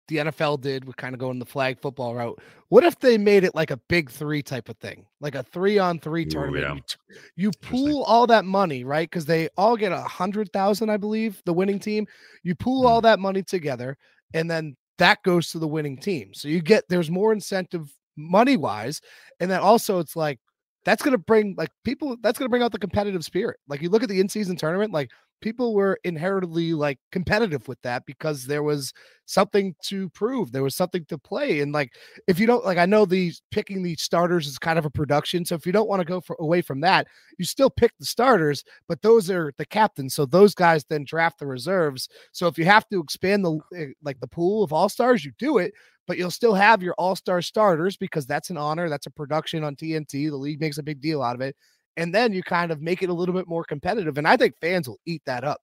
the 0.09 0.17
NFL 0.17 0.59
did 0.59 0.83
with 0.83 0.97
kind 0.97 1.15
of 1.15 1.19
going 1.19 1.39
the 1.39 1.45
flag 1.45 1.79
football 1.79 2.13
route, 2.13 2.39
what 2.67 2.83
if 2.83 2.99
they 2.99 3.17
made 3.17 3.43
it 3.43 3.55
like 3.55 3.71
a 3.71 3.77
big 3.87 4.09
three 4.09 4.43
type 4.43 4.67
of 4.67 4.77
thing, 4.77 5.05
like 5.21 5.35
a 5.35 5.43
three 5.43 5.79
on 5.79 5.99
three 5.99 6.25
tournament? 6.25 6.63
yeah. 7.09 7.15
You, 7.35 7.45
you 7.45 7.51
pool 7.61 8.03
all 8.03 8.27
that 8.27 8.43
money, 8.43 8.83
right? 8.83 9.09
Because 9.09 9.25
they 9.25 9.47
all 9.57 9.77
get 9.77 9.91
a 9.91 10.01
hundred 10.01 10.51
thousand, 10.51 10.89
I 10.89 10.97
believe, 10.97 11.41
the 11.45 11.53
winning 11.53 11.79
team. 11.79 12.05
You 12.43 12.55
pool 12.55 12.85
all 12.85 12.97
mm-hmm. 12.97 13.05
that 13.05 13.19
money 13.19 13.43
together, 13.43 13.97
and 14.33 14.51
then 14.51 14.75
that 14.97 15.23
goes 15.23 15.49
to 15.51 15.59
the 15.59 15.67
winning 15.67 15.97
team. 15.97 16.33
So 16.33 16.47
you 16.47 16.61
get 16.61 16.83
there's 16.89 17.09
more 17.09 17.31
incentive 17.31 17.89
money 18.17 18.57
wise, 18.57 19.01
and 19.39 19.49
then 19.49 19.61
also 19.61 19.99
it's 19.99 20.15
like 20.15 20.39
that's 20.85 21.03
gonna 21.03 21.17
bring 21.17 21.55
like 21.57 21.69
people 21.83 22.17
that's 22.21 22.37
gonna 22.37 22.49
bring 22.49 22.63
out 22.63 22.71
the 22.71 22.79
competitive 22.79 23.23
spirit. 23.23 23.57
Like 23.67 23.81
you 23.81 23.89
look 23.89 24.03
at 24.03 24.09
the 24.09 24.19
in 24.19 24.29
season 24.29 24.55
tournament, 24.55 24.91
like 24.91 25.09
people 25.41 25.73
were 25.73 25.97
inherently 26.03 26.73
like 26.73 26.99
competitive 27.11 27.67
with 27.67 27.81
that 27.81 28.05
because 28.05 28.45
there 28.45 28.63
was 28.63 28.93
something 29.25 29.75
to 29.83 30.09
prove 30.09 30.51
there 30.51 30.63
was 30.63 30.75
something 30.75 31.05
to 31.05 31.17
play 31.17 31.61
and 31.61 31.71
like 31.71 31.93
if 32.27 32.39
you 32.39 32.47
don't 32.47 32.65
like 32.65 32.77
i 32.77 32.85
know 32.85 33.05
these 33.05 33.41
picking 33.51 33.83
the 33.83 33.95
starters 33.95 34.47
is 34.47 34.57
kind 34.57 34.79
of 34.79 34.85
a 34.85 34.89
production 34.89 35.45
so 35.45 35.55
if 35.55 35.65
you 35.65 35.71
don't 35.71 35.87
want 35.87 35.99
to 35.99 36.05
go 36.05 36.19
for, 36.19 36.35
away 36.39 36.61
from 36.61 36.81
that 36.81 37.07
you 37.37 37.45
still 37.45 37.69
pick 37.69 37.91
the 37.99 38.05
starters 38.05 38.63
but 38.87 39.01
those 39.01 39.29
are 39.29 39.53
the 39.57 39.65
captains 39.65 40.15
so 40.15 40.25
those 40.25 40.55
guys 40.55 40.83
then 40.85 41.03
draft 41.03 41.39
the 41.39 41.45
reserves 41.45 42.09
so 42.31 42.47
if 42.47 42.57
you 42.57 42.65
have 42.65 42.87
to 42.89 42.99
expand 42.99 43.45
the 43.45 43.59
eh, 43.75 43.87
like 44.03 44.19
the 44.19 44.27
pool 44.27 44.63
of 44.63 44.73
all 44.73 44.89
stars 44.89 45.23
you 45.23 45.31
do 45.37 45.57
it 45.59 45.73
but 46.07 46.17
you'll 46.17 46.31
still 46.31 46.55
have 46.55 46.81
your 46.81 46.95
all-star 46.97 47.39
starters 47.39 47.95
because 47.95 48.25
that's 48.25 48.49
an 48.49 48.57
honor 48.57 48.89
that's 48.89 49.05
a 49.05 49.11
production 49.11 49.63
on 49.63 49.75
tnt 49.75 50.09
the 50.09 50.31
league 50.31 50.59
makes 50.59 50.79
a 50.79 50.83
big 50.83 50.99
deal 51.01 51.21
out 51.21 51.35
of 51.35 51.41
it 51.41 51.55
and 51.99 52.13
then 52.15 52.33
you 52.33 52.41
kind 52.41 52.71
of 52.71 52.81
make 52.81 53.03
it 53.03 53.09
a 53.09 53.13
little 53.13 53.35
bit 53.35 53.47
more 53.47 53.63
competitive 53.63 54.17
and 54.17 54.27
i 54.27 54.35
think 54.37 54.55
fans 54.61 54.87
will 54.87 54.99
eat 55.05 55.21
that 55.25 55.43
up 55.43 55.61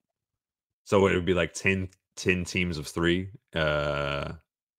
So 0.85 1.07
it 1.07 1.15
would 1.15 1.25
be 1.25 1.33
like 1.33 1.53
10, 1.53 1.89
10 2.15 2.45
teams 2.45 2.77
of 2.77 2.87
three 2.87 3.29
uh 3.55 4.31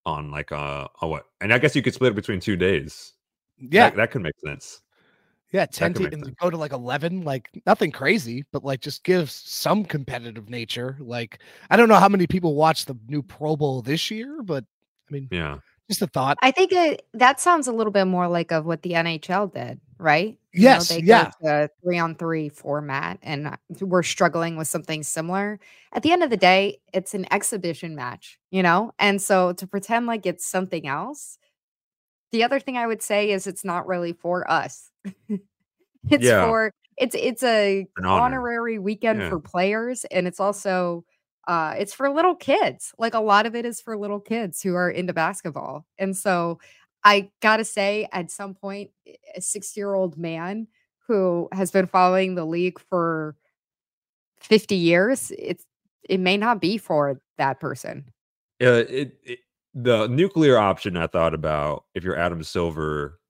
on 0.07 0.31
like 0.31 0.53
uh 0.53 0.89
on 1.03 1.11
what? 1.11 1.25
And 1.41 1.53
I 1.53 1.59
guess 1.59 1.77
you 1.77 1.83
could 1.83 1.93
split 1.95 2.13
it 2.13 2.17
between 2.17 2.41
two 2.41 2.57
days. 2.57 3.13
yeah 3.59 3.91
That, 3.91 3.97
that 3.97 4.11
could 4.13 4.23
make 4.23 4.39
sense. 4.45 4.81
yeah 5.53 5.67
10 5.67 5.93
could 5.95 6.11
te- 6.11 6.17
and 6.17 6.37
go 6.39 6.49
to 6.51 6.57
like 6.57 6.73
11 6.73 7.23
like 7.25 7.51
nothing 7.67 7.91
crazy 7.93 8.45
but 8.53 8.65
like 8.65 8.81
just 8.81 9.05
give 9.05 9.31
some 9.31 9.85
competitive 9.85 10.49
nature 10.49 10.97
like 11.01 11.41
i 11.71 11.77
don't 11.77 11.89
know 11.89 12.01
how 12.01 12.09
many 12.09 12.27
people 12.27 12.55
watch 12.55 12.85
the 12.87 12.97
new 13.09 13.23
pro 13.23 13.57
bowl 13.57 13.83
this 13.83 14.11
year 14.11 14.43
but 14.43 14.65
i 15.09 15.13
mean 15.13 15.29
Yeah. 15.31 15.59
just 15.89 16.03
a 16.03 16.07
thought 16.07 16.37
I 16.43 16.51
think 16.53 16.73
it, 16.73 17.07
that 17.15 17.41
sounds 17.41 17.67
a 17.69 17.73
little 17.73 17.93
bit 17.93 18.05
more 18.07 18.29
like 18.29 18.53
of 18.53 18.65
what 18.67 18.83
the 18.83 18.93
NHL 18.93 19.49
did, 19.53 19.81
right? 19.99 20.39
Yes, 20.63 20.89
they 20.89 21.01
yeah. 21.03 21.31
go 21.43 21.49
to 21.67 21.71
three 21.83 21.99
on 21.99 22.15
three 22.15 22.49
format, 22.49 23.19
and 23.23 23.49
uh, 23.49 23.57
we're 23.81 24.03
struggling 24.03 24.57
with 24.57 24.69
something 24.69 25.03
similar. 25.03 25.59
At 25.93 26.03
the 26.03 26.13
end 26.13 26.23
of 26.23 26.31
the 26.31 26.37
day, 26.37 26.81
it's 26.93 27.15
an 27.15 27.27
exhibition 27.33 27.95
match, 27.95 28.39
you 28.51 28.63
know, 28.63 28.93
and 28.99 29.21
so 29.23 29.53
to 29.55 29.67
pretend 29.67 30.07
like 30.07 30.27
it's 30.27 30.47
something 30.47 30.87
else. 30.87 31.39
The 32.33 32.45
other 32.45 32.61
thing 32.61 32.77
I 32.77 32.87
would 32.87 33.03
say 33.03 33.31
is 33.31 33.47
it's 33.47 33.65
not 33.65 33.87
really 33.87 34.13
for 34.13 34.51
us. 34.51 34.91
it's 35.29 36.25
Yeah. 36.25 36.47
for 36.47 36.73
it's 36.97 37.15
it's 37.15 37.43
a 37.43 37.87
honor. 37.99 38.09
honorary 38.09 38.79
weekend 38.79 39.21
Yeah. 39.21 39.31
for 39.31 39.41
players, 39.41 40.05
and 40.07 40.27
it's 40.27 40.41
also 40.41 41.05
uh 41.49 41.75
it's 41.79 41.95
for 41.95 42.11
little 42.11 42.35
kids 42.35 42.93
like 42.99 43.15
a 43.15 43.21
lot 43.21 43.47
of 43.47 43.55
it 43.57 43.65
is 43.65 43.81
for 43.81 43.97
little 43.97 44.21
kids 44.21 44.61
who 44.63 44.75
are 44.75 44.91
into 44.91 45.15
basketball 45.15 45.87
and 45.99 46.15
so 46.17 46.59
i 47.05 47.31
gotta 47.41 47.65
say 47.65 48.09
at 48.13 48.31
some 48.31 48.55
point 48.55 48.91
a 49.35 49.41
60 49.41 49.79
year 49.81 49.95
old 49.95 50.17
man 50.19 50.67
who 51.07 51.49
has 51.53 51.71
been 51.71 51.87
following 51.87 52.35
the 52.35 52.45
league 52.45 52.79
for 52.79 53.37
50 54.41 54.75
years 54.75 55.33
it's 55.39 55.65
it 56.09 56.21
may 56.21 56.37
not 56.37 56.61
be 56.61 56.79
for 56.79 57.21
that 57.39 57.61
person 57.61 58.05
Uh, 58.63 58.85
it, 58.89 59.19
it 59.25 59.39
the 59.75 60.09
nuclear 60.09 60.59
option 60.59 60.97
I 60.97 61.07
thought 61.07 61.35
about 61.35 61.85
if 61.95 62.03
you're 62.03 62.19
Adam 62.19 62.43
Silver, 62.43 63.21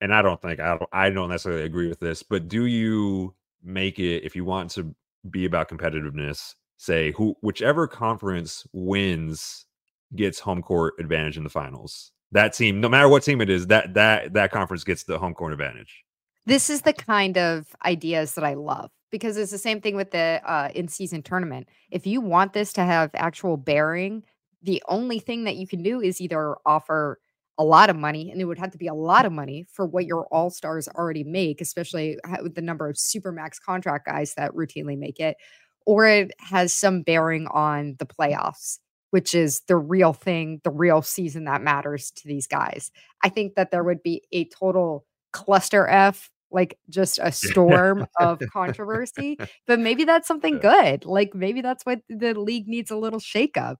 and 0.00 0.12
I 0.14 0.22
don't 0.22 0.40
think 0.40 0.60
I 0.60 0.70
don't 0.76 0.90
I 0.92 1.10
don't 1.10 1.28
necessarily 1.30 1.64
agree 1.64 1.88
with 1.88 2.00
this, 2.00 2.22
but 2.22 2.48
do 2.48 2.66
you 2.66 3.34
make 3.62 3.98
it 3.98 4.24
if 4.24 4.34
you 4.36 4.44
want 4.44 4.70
to 4.72 4.94
be 5.30 5.44
about 5.44 5.68
competitiveness, 5.68 6.54
say 6.78 7.12
who 7.12 7.36
whichever 7.40 7.86
conference 7.86 8.66
wins 8.72 9.66
gets 10.14 10.38
home 10.40 10.62
court 10.62 10.94
advantage 10.98 11.36
in 11.36 11.44
the 11.44 11.50
finals. 11.50 12.12
That 12.32 12.52
team, 12.52 12.80
no 12.80 12.88
matter 12.88 13.08
what 13.08 13.22
team 13.22 13.40
it 13.40 13.48
is, 13.50 13.68
that 13.68 13.94
that 13.94 14.32
that 14.34 14.50
conference 14.50 14.84
gets 14.84 15.04
the 15.04 15.18
home 15.18 15.34
court 15.34 15.52
advantage. 15.52 16.04
this 16.46 16.70
is 16.70 16.82
the 16.82 16.92
kind 16.92 17.36
of 17.36 17.74
ideas 17.84 18.34
that 18.34 18.44
I 18.44 18.54
love 18.54 18.90
because 19.10 19.36
it's 19.36 19.50
the 19.50 19.58
same 19.58 19.80
thing 19.80 19.96
with 19.96 20.12
the 20.12 20.40
uh, 20.44 20.70
in 20.74 20.88
season 20.88 21.22
tournament. 21.22 21.68
If 21.90 22.06
you 22.06 22.20
want 22.20 22.52
this 22.52 22.72
to 22.74 22.82
have 22.84 23.10
actual 23.14 23.56
bearing, 23.56 24.22
the 24.62 24.82
only 24.88 25.18
thing 25.18 25.44
that 25.44 25.56
you 25.56 25.66
can 25.66 25.82
do 25.82 26.00
is 26.00 26.20
either 26.20 26.56
offer 26.64 27.18
a 27.58 27.64
lot 27.64 27.88
of 27.88 27.96
money, 27.96 28.30
and 28.30 28.40
it 28.40 28.44
would 28.44 28.58
have 28.58 28.72
to 28.72 28.78
be 28.78 28.86
a 28.86 28.94
lot 28.94 29.24
of 29.24 29.32
money 29.32 29.66
for 29.72 29.86
what 29.86 30.04
your 30.06 30.26
all 30.26 30.50
stars 30.50 30.88
already 30.88 31.24
make, 31.24 31.60
especially 31.60 32.18
with 32.42 32.54
the 32.54 32.62
number 32.62 32.88
of 32.88 32.96
supermax 32.96 33.60
contract 33.64 34.06
guys 34.06 34.34
that 34.34 34.52
routinely 34.52 34.98
make 34.98 35.18
it, 35.18 35.36
or 35.86 36.06
it 36.06 36.32
has 36.38 36.72
some 36.72 37.02
bearing 37.02 37.46
on 37.48 37.96
the 37.98 38.06
playoffs. 38.06 38.78
Which 39.10 39.34
is 39.34 39.60
the 39.68 39.76
real 39.76 40.12
thing, 40.12 40.60
the 40.64 40.70
real 40.70 41.00
season 41.00 41.44
that 41.44 41.62
matters 41.62 42.10
to 42.12 42.28
these 42.28 42.46
guys. 42.46 42.90
I 43.22 43.28
think 43.28 43.54
that 43.54 43.70
there 43.70 43.84
would 43.84 44.02
be 44.02 44.22
a 44.32 44.44
total 44.46 45.06
cluster 45.32 45.86
F, 45.88 46.30
like 46.50 46.78
just 46.88 47.18
a 47.22 47.30
storm 47.32 48.06
of 48.20 48.40
controversy. 48.52 49.38
But 49.66 49.78
maybe 49.80 50.04
that's 50.04 50.28
something 50.28 50.58
good. 50.58 51.04
Like 51.04 51.34
maybe 51.34 51.60
that's 51.60 51.84
what 51.84 52.00
the 52.08 52.34
league 52.34 52.68
needs 52.68 52.90
a 52.90 52.96
little 52.96 53.20
shakeup. 53.20 53.76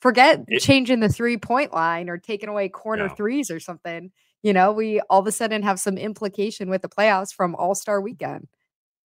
Forget 0.00 0.44
It- 0.48 0.60
changing 0.60 1.00
the 1.00 1.08
three 1.08 1.36
point 1.36 1.72
line 1.72 2.08
or 2.08 2.18
taking 2.18 2.48
away 2.48 2.68
corner 2.68 3.08
threes 3.08 3.50
or 3.50 3.60
something. 3.60 4.12
You 4.42 4.52
know, 4.52 4.72
we 4.72 5.00
all 5.08 5.20
of 5.20 5.26
a 5.26 5.32
sudden 5.32 5.62
have 5.62 5.80
some 5.80 5.96
implication 5.96 6.68
with 6.68 6.82
the 6.82 6.88
playoffs 6.88 7.32
from 7.32 7.54
All 7.54 7.74
Star 7.74 8.00
weekend. 8.00 8.48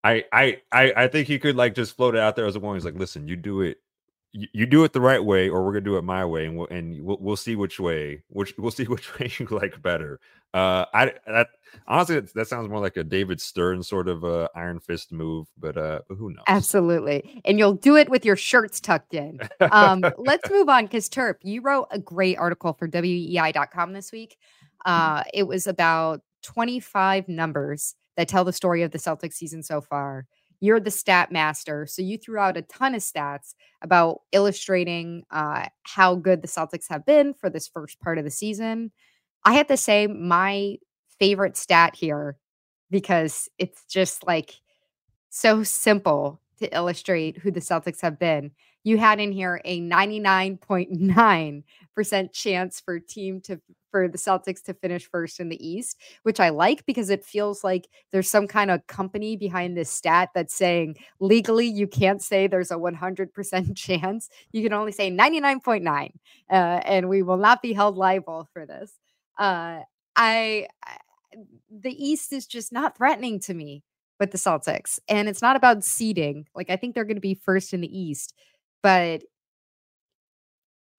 I 0.03 0.25
I 0.33 0.57
I 0.71 0.93
I 0.95 1.07
think 1.07 1.27
he 1.27 1.39
could 1.39 1.55
like 1.55 1.73
just 1.75 1.95
float 1.95 2.15
it 2.15 2.19
out 2.21 2.35
there 2.35 2.45
as 2.45 2.55
a 2.55 2.59
warning. 2.59 2.79
He's 2.81 2.85
like, 2.85 2.99
listen, 2.99 3.27
you 3.27 3.35
do 3.35 3.61
it, 3.61 3.77
you, 4.31 4.65
do 4.65 4.83
it 4.83 4.93
the 4.93 5.01
right 5.01 5.23
way, 5.23 5.49
or 5.49 5.63
we're 5.63 5.71
gonna 5.71 5.81
do 5.81 5.97
it 5.97 6.03
my 6.03 6.23
way, 6.25 6.45
and 6.45 6.57
we'll 6.57 6.67
and 6.67 7.03
we'll, 7.03 7.17
we'll 7.19 7.35
see 7.35 7.55
which 7.55 7.79
way, 7.79 8.23
which 8.27 8.53
we'll 8.57 8.71
see 8.71 8.85
which 8.85 9.17
way 9.19 9.31
you 9.37 9.47
like 9.47 9.81
better. 9.81 10.19
Uh, 10.53 10.85
I 10.93 11.13
that 11.27 11.49
honestly 11.87 12.15
that, 12.15 12.33
that 12.33 12.47
sounds 12.47 12.69
more 12.69 12.79
like 12.79 12.97
a 12.97 13.03
David 13.03 13.39
Stern 13.39 13.83
sort 13.83 14.07
of 14.07 14.23
uh 14.23 14.47
Iron 14.55 14.79
Fist 14.79 15.11
move, 15.11 15.47
but 15.57 15.77
uh, 15.77 16.01
who 16.09 16.29
knows? 16.29 16.43
Absolutely. 16.47 17.41
And 17.45 17.59
you'll 17.59 17.73
do 17.73 17.95
it 17.95 18.09
with 18.09 18.25
your 18.25 18.35
shirts 18.35 18.79
tucked 18.79 19.13
in. 19.13 19.39
Um, 19.71 20.03
let's 20.17 20.49
move 20.51 20.69
on 20.69 20.85
because 20.85 21.09
Terp, 21.09 21.35
you 21.41 21.61
wrote 21.61 21.87
a 21.91 21.99
great 21.99 22.37
article 22.37 22.73
for 22.73 22.87
WEEI.com 22.87 23.93
this 23.93 24.11
week. 24.11 24.37
Uh, 24.85 25.23
it 25.33 25.43
was 25.43 25.67
about 25.67 26.21
25 26.43 27.27
numbers 27.27 27.95
that 28.17 28.27
tell 28.27 28.43
the 28.43 28.53
story 28.53 28.83
of 28.83 28.91
the 28.91 28.97
Celtics 28.97 29.33
season 29.33 29.63
so 29.63 29.81
far. 29.81 30.25
You're 30.59 30.79
the 30.79 30.91
stat 30.91 31.31
master. 31.31 31.85
So 31.87 32.01
you 32.01 32.17
threw 32.17 32.37
out 32.37 32.57
a 32.57 32.61
ton 32.63 32.95
of 32.95 33.01
stats 33.01 33.53
about 33.81 34.21
illustrating 34.31 35.23
uh, 35.31 35.67
how 35.83 36.15
good 36.15 36.41
the 36.41 36.47
Celtics 36.47 36.89
have 36.89 37.05
been 37.05 37.33
for 37.33 37.49
this 37.49 37.67
first 37.67 37.99
part 37.99 38.17
of 38.17 38.25
the 38.25 38.31
season. 38.31 38.91
I 39.45 39.53
have 39.53 39.67
to 39.67 39.77
say, 39.77 40.07
my 40.07 40.77
favorite 41.17 41.55
stat 41.55 41.95
here, 41.95 42.37
because 42.91 43.47
it's 43.57 43.85
just 43.85 44.27
like 44.27 44.55
so 45.29 45.63
simple 45.63 46.41
to 46.59 46.75
illustrate 46.75 47.37
who 47.37 47.51
the 47.51 47.61
Celtics 47.61 48.01
have 48.01 48.19
been. 48.19 48.51
You 48.83 48.97
had 48.97 49.19
in 49.19 49.31
here 49.31 49.61
a 49.65 49.81
99.9% 49.81 52.33
chance 52.33 52.79
for 52.79 52.99
team 52.99 53.41
to 53.41 53.59
for 53.91 54.07
the 54.07 54.17
Celtics 54.17 54.63
to 54.63 54.73
finish 54.75 55.09
first 55.09 55.39
in 55.39 55.49
the 55.49 55.67
East, 55.67 55.97
which 56.23 56.39
I 56.39 56.49
like 56.49 56.85
because 56.85 57.09
it 57.09 57.25
feels 57.25 57.63
like 57.63 57.87
there's 58.11 58.29
some 58.29 58.47
kind 58.47 58.69
of 58.69 58.85
company 58.87 59.35
behind 59.35 59.75
this 59.75 59.89
stat 59.89 60.29
that's 60.35 60.53
saying 60.53 60.97
legally 61.19 61.65
you 61.65 61.87
can't 61.87 62.21
say 62.21 62.45
there's 62.45 62.69
a 62.69 62.75
100% 62.75 63.75
chance. 63.75 64.29
You 64.51 64.61
can 64.61 64.73
only 64.73 64.91
say 64.91 65.09
99.9 65.11 66.11
uh, 66.51 66.53
and 66.53 67.09
we 67.09 67.23
will 67.23 67.37
not 67.37 67.63
be 67.63 67.73
held 67.73 67.97
liable 67.97 68.47
for 68.53 68.67
this. 68.67 68.93
Uh, 69.37 69.81
I, 70.15 70.67
I 70.85 70.97
the 71.71 72.03
East 72.03 72.33
is 72.33 72.47
just 72.47 72.71
not 72.71 72.97
threatening 72.97 73.39
to 73.41 73.53
me 73.53 73.83
with 74.19 74.31
the 74.31 74.37
Celtics. 74.37 74.99
And 75.07 75.29
it's 75.29 75.41
not 75.41 75.55
about 75.55 75.83
seeding. 75.83 76.47
Like 76.55 76.69
I 76.69 76.75
think 76.75 76.93
they're 76.93 77.05
going 77.05 77.15
to 77.15 77.21
be 77.21 77.35
first 77.35 77.73
in 77.73 77.81
the 77.81 77.99
East, 77.99 78.33
but 78.81 79.23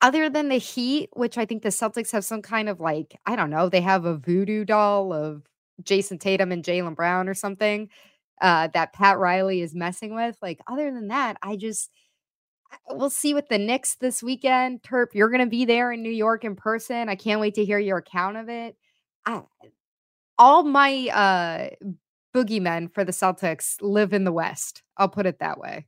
other 0.02 0.30
than 0.30 0.48
the 0.48 0.56
Heat, 0.58 1.10
which 1.12 1.36
I 1.36 1.44
think 1.44 1.62
the 1.62 1.68
Celtics 1.68 2.12
have 2.12 2.24
some 2.24 2.42
kind 2.42 2.68
of 2.68 2.80
like, 2.80 3.18
I 3.26 3.36
don't 3.36 3.50
know, 3.50 3.68
they 3.68 3.82
have 3.82 4.04
a 4.04 4.16
voodoo 4.16 4.64
doll 4.64 5.12
of 5.12 5.42
Jayson 5.82 6.18
Tatum 6.18 6.52
and 6.52 6.64
Jalen 6.64 6.96
Brown 6.96 7.28
or 7.28 7.34
something 7.34 7.88
uh, 8.40 8.68
that 8.72 8.92
Pat 8.92 9.18
Riley 9.18 9.60
is 9.60 9.74
messing 9.74 10.14
with. 10.14 10.36
Like, 10.40 10.60
other 10.66 10.90
than 10.90 11.08
that, 11.08 11.36
I 11.42 11.56
just, 11.56 11.90
we'll 12.88 13.10
see 13.10 13.34
with 13.34 13.48
the 13.48 13.58
Knicks 13.58 13.96
this 13.96 14.22
weekend. 14.22 14.82
Terp, 14.82 15.08
you're 15.12 15.28
going 15.28 15.44
to 15.44 15.50
be 15.50 15.66
there 15.66 15.92
in 15.92 16.02
New 16.02 16.10
York 16.10 16.44
in 16.44 16.56
person. 16.56 17.08
I 17.08 17.14
can't 17.16 17.40
wait 17.40 17.54
to 17.56 17.64
hear 17.64 17.78
your 17.78 17.98
account 17.98 18.38
of 18.38 18.48
it. 18.48 18.76
I, 19.26 19.42
all 20.38 20.62
my 20.62 21.08
uh, 21.12 21.68
boogeymen 22.34 22.94
for 22.94 23.04
the 23.04 23.12
Celtics 23.12 23.76
live 23.82 24.14
in 24.14 24.24
the 24.24 24.32
West. 24.32 24.82
I'll 24.96 25.08
put 25.08 25.26
it 25.26 25.40
that 25.40 25.58
way. 25.58 25.86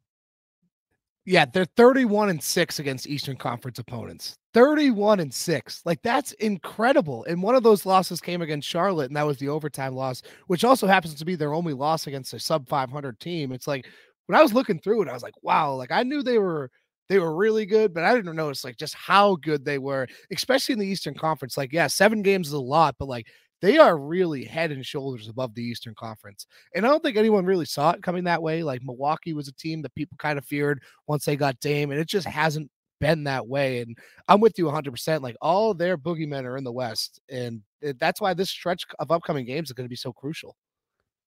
Yeah, 1.24 1.44
they're 1.44 1.66
31 1.76 2.30
and 2.30 2.42
6 2.42 2.78
against 2.80 3.06
Eastern 3.06 3.36
Conference 3.36 3.78
opponents. 3.78 4.36
31 4.54 5.20
and 5.20 5.32
6. 5.32 5.82
Like 5.84 6.02
that's 6.02 6.32
incredible. 6.32 7.24
And 7.24 7.42
one 7.42 7.54
of 7.54 7.62
those 7.62 7.86
losses 7.86 8.20
came 8.20 8.42
against 8.42 8.68
Charlotte 8.68 9.06
and 9.08 9.16
that 9.16 9.26
was 9.26 9.38
the 9.38 9.48
overtime 9.48 9.94
loss, 9.94 10.22
which 10.48 10.64
also 10.64 10.86
happens 10.86 11.14
to 11.14 11.24
be 11.24 11.36
their 11.36 11.54
only 11.54 11.72
loss 11.74 12.06
against 12.06 12.34
a 12.34 12.40
sub 12.40 12.68
500 12.68 13.20
team. 13.20 13.52
It's 13.52 13.68
like 13.68 13.86
when 14.26 14.38
I 14.38 14.42
was 14.42 14.52
looking 14.52 14.80
through 14.80 15.02
it, 15.02 15.08
I 15.08 15.12
was 15.14 15.22
like, 15.22 15.34
wow, 15.42 15.74
like 15.74 15.92
I 15.92 16.02
knew 16.02 16.22
they 16.22 16.38
were 16.38 16.70
they 17.08 17.18
were 17.18 17.34
really 17.36 17.66
good, 17.66 17.94
but 17.94 18.04
I 18.04 18.14
didn't 18.14 18.34
notice 18.34 18.64
like 18.64 18.76
just 18.76 18.94
how 18.94 19.36
good 19.36 19.64
they 19.64 19.78
were, 19.78 20.06
especially 20.32 20.72
in 20.72 20.78
the 20.78 20.86
Eastern 20.86 21.14
Conference. 21.14 21.56
Like, 21.56 21.72
yeah, 21.72 21.86
seven 21.86 22.22
games 22.22 22.48
is 22.48 22.52
a 22.54 22.58
lot, 22.60 22.96
but 22.98 23.08
like 23.08 23.26
they 23.62 23.78
are 23.78 23.96
really 23.96 24.44
head 24.44 24.72
and 24.72 24.84
shoulders 24.84 25.28
above 25.28 25.54
the 25.54 25.62
Eastern 25.62 25.94
Conference. 25.94 26.46
And 26.74 26.84
I 26.84 26.88
don't 26.88 27.02
think 27.02 27.16
anyone 27.16 27.46
really 27.46 27.64
saw 27.64 27.92
it 27.92 28.02
coming 28.02 28.24
that 28.24 28.42
way. 28.42 28.62
Like 28.62 28.82
Milwaukee 28.82 29.32
was 29.32 29.48
a 29.48 29.54
team 29.54 29.80
that 29.82 29.94
people 29.94 30.18
kind 30.18 30.36
of 30.36 30.44
feared 30.44 30.82
once 31.06 31.24
they 31.24 31.36
got 31.36 31.60
Dame, 31.60 31.92
and 31.92 32.00
it 32.00 32.08
just 32.08 32.26
hasn't 32.26 32.70
been 33.00 33.24
that 33.24 33.46
way. 33.46 33.80
And 33.80 33.96
I'm 34.28 34.40
with 34.40 34.58
you 34.58 34.66
100%. 34.66 35.22
Like 35.22 35.36
all 35.40 35.74
their 35.74 35.96
boogeymen 35.96 36.44
are 36.44 36.56
in 36.56 36.64
the 36.64 36.72
West. 36.72 37.20
And 37.30 37.62
that's 37.98 38.20
why 38.20 38.34
this 38.34 38.50
stretch 38.50 38.84
of 38.98 39.10
upcoming 39.10 39.46
games 39.46 39.68
is 39.68 39.74
going 39.74 39.86
to 39.86 39.90
be 39.90 39.96
so 39.96 40.12
crucial. 40.12 40.56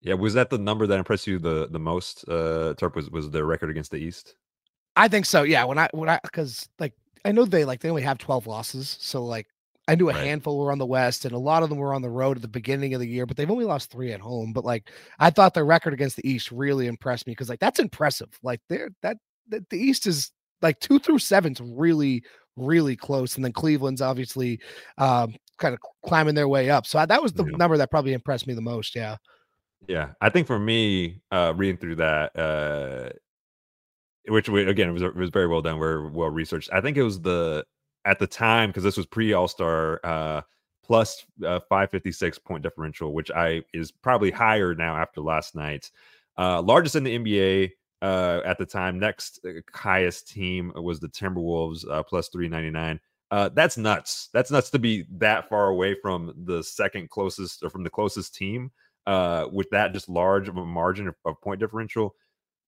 Yeah, 0.01 0.13
was 0.13 0.33
that 0.35 0.49
the 0.49 0.57
number 0.57 0.85
that 0.85 0.99
impressed 0.99 1.25
you 1.25 1.39
the 1.39 1.67
the 1.71 1.79
most? 1.79 2.25
Uh, 2.27 2.75
Terp 2.77 2.95
was 2.95 3.09
was 3.09 3.31
their 3.31 3.45
record 3.45 3.71
against 3.71 3.89
the 3.89 3.97
East. 3.97 4.35
I 4.95 5.07
think 5.07 5.25
so. 5.25 5.43
Yeah, 5.43 5.63
when 5.63 5.79
I 5.79 5.89
when 5.93 6.09
I 6.09 6.19
because 6.21 6.69
like 6.77 6.93
I 7.23 7.31
know 7.31 7.43
they 7.43 7.65
like 7.65 7.79
they 7.79 7.89
only 7.89 8.03
have 8.03 8.19
twelve 8.19 8.45
losses, 8.45 8.97
so 8.99 9.25
like 9.25 9.47
I 9.87 9.95
knew 9.95 10.09
a 10.09 10.13
right. 10.13 10.23
handful 10.23 10.57
were 10.57 10.71
on 10.71 10.79
the 10.79 10.85
West, 10.85 11.25
and 11.25 11.33
a 11.33 11.39
lot 11.39 11.63
of 11.63 11.69
them 11.69 11.77
were 11.77 11.93
on 11.93 12.01
the 12.01 12.09
road 12.09 12.37
at 12.37 12.41
the 12.41 12.47
beginning 12.47 12.93
of 12.93 12.99
the 12.99 13.07
year, 13.07 13.25
but 13.25 13.37
they've 13.37 13.51
only 13.51 13.65
lost 13.65 13.91
three 13.91 14.11
at 14.13 14.19
home. 14.19 14.51
But 14.51 14.65
like 14.65 14.89
I 15.19 15.29
thought 15.29 15.53
their 15.53 15.65
record 15.65 15.93
against 15.93 16.15
the 16.15 16.27
East 16.27 16.51
really 16.51 16.87
impressed 16.87 17.27
me 17.27 17.31
because 17.31 17.49
like 17.49 17.59
that's 17.59 17.79
impressive. 17.79 18.29
Like 18.41 18.61
they're 18.67 18.89
that, 19.03 19.17
that 19.49 19.69
the 19.69 19.77
East 19.77 20.07
is 20.07 20.31
like 20.61 20.79
two 20.79 20.97
through 20.99 21.19
seven's 21.19 21.61
really 21.61 22.23
really 22.57 22.95
close, 22.95 23.35
and 23.35 23.45
then 23.45 23.53
Cleveland's 23.53 24.01
obviously 24.01 24.59
um, 24.97 25.35
kind 25.59 25.73
of 25.73 25.79
climbing 26.05 26.35
their 26.35 26.47
way 26.47 26.69
up. 26.69 26.85
So 26.87 26.97
I, 26.97 27.05
that 27.05 27.21
was 27.21 27.33
the 27.33 27.45
yeah. 27.45 27.57
number 27.57 27.77
that 27.77 27.91
probably 27.91 28.13
impressed 28.13 28.47
me 28.47 28.53
the 28.53 28.61
most. 28.61 28.95
Yeah. 28.95 29.17
Yeah, 29.87 30.13
I 30.19 30.29
think 30.29 30.47
for 30.47 30.57
me, 30.57 31.21
uh, 31.31 31.53
reading 31.55 31.77
through 31.77 31.97
that, 31.97 32.35
uh, 32.35 33.09
which 34.27 34.49
we, 34.49 34.63
again 34.63 34.89
it 34.89 34.93
was 34.93 35.03
it 35.03 35.15
was 35.15 35.29
very 35.29 35.45
well 35.45 35.61
done, 35.61 35.77
very 35.77 36.09
well 36.09 36.29
researched. 36.29 36.71
I 36.73 36.81
think 36.81 36.97
it 36.97 37.03
was 37.03 37.21
the 37.21 37.63
at 38.05 38.19
the 38.19 38.27
time 38.27 38.69
because 38.69 38.83
this 38.83 38.97
was 38.97 39.05
pre 39.05 39.33
All 39.33 39.47
Star 39.47 39.99
uh, 40.03 40.41
plus 40.83 41.25
uh, 41.45 41.59
five 41.67 41.91
fifty 41.91 42.11
six 42.11 42.39
point 42.39 42.63
differential, 42.63 43.13
which 43.13 43.31
I 43.31 43.63
is 43.73 43.91
probably 43.91 44.31
higher 44.31 44.73
now 44.75 44.95
after 44.95 45.21
last 45.21 45.55
night. 45.55 45.91
Uh, 46.37 46.61
largest 46.61 46.95
in 46.95 47.03
the 47.03 47.17
NBA 47.17 47.71
uh, 48.01 48.41
at 48.45 48.57
the 48.57 48.65
time. 48.65 48.99
Next 48.99 49.39
uh, 49.45 49.61
highest 49.73 50.29
team 50.29 50.71
was 50.75 50.99
the 50.99 51.09
Timberwolves 51.09 51.89
uh, 51.89 52.03
plus 52.03 52.29
three 52.29 52.47
ninety 52.47 52.71
nine. 52.71 52.99
Uh, 53.31 53.49
that's 53.49 53.77
nuts. 53.77 54.29
That's 54.33 54.51
nuts 54.51 54.69
to 54.69 54.79
be 54.79 55.05
that 55.17 55.49
far 55.49 55.67
away 55.67 55.95
from 56.01 56.33
the 56.45 56.63
second 56.63 57.09
closest 57.09 57.63
or 57.63 57.69
from 57.69 57.83
the 57.83 57.89
closest 57.89 58.35
team 58.35 58.71
uh, 59.07 59.47
with 59.51 59.69
that 59.71 59.93
just 59.93 60.09
large 60.09 60.47
of 60.47 60.57
a 60.57 60.65
margin 60.65 61.07
of, 61.07 61.15
of 61.25 61.41
point 61.41 61.59
differential. 61.59 62.15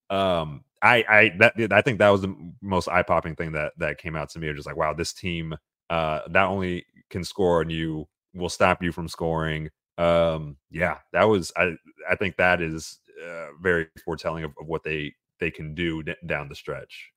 Um, 0.09 0.63
I 0.81 1.03
I 1.09 1.31
that 1.39 1.73
I 1.73 1.81
think 1.81 1.99
that 1.99 2.09
was 2.09 2.21
the 2.21 2.35
most 2.61 2.87
eye 2.87 3.03
popping 3.03 3.35
thing 3.35 3.51
that 3.53 3.73
that 3.77 3.97
came 3.97 4.15
out 4.15 4.29
to 4.31 4.39
me. 4.39 4.51
Just 4.53 4.67
like 4.67 4.77
wow, 4.77 4.93
this 4.93 5.13
team 5.13 5.55
uh 5.89 6.21
not 6.29 6.49
only 6.49 6.85
can 7.09 7.23
score 7.23 7.61
and 7.61 7.71
you 7.71 8.07
will 8.33 8.49
stop 8.49 8.83
you 8.83 8.91
from 8.91 9.07
scoring. 9.07 9.69
Um, 9.97 10.57
yeah, 10.69 10.97
that 11.13 11.23
was 11.23 11.51
I 11.57 11.75
I 12.09 12.15
think 12.15 12.37
that 12.37 12.61
is 12.61 12.99
uh, 13.25 13.47
very 13.61 13.87
foretelling 14.05 14.43
of, 14.43 14.51
of 14.59 14.67
what 14.67 14.83
they 14.83 15.13
they 15.39 15.51
can 15.51 15.73
do 15.73 16.03
d- 16.03 16.15
down 16.25 16.49
the 16.49 16.55
stretch. 16.55 17.11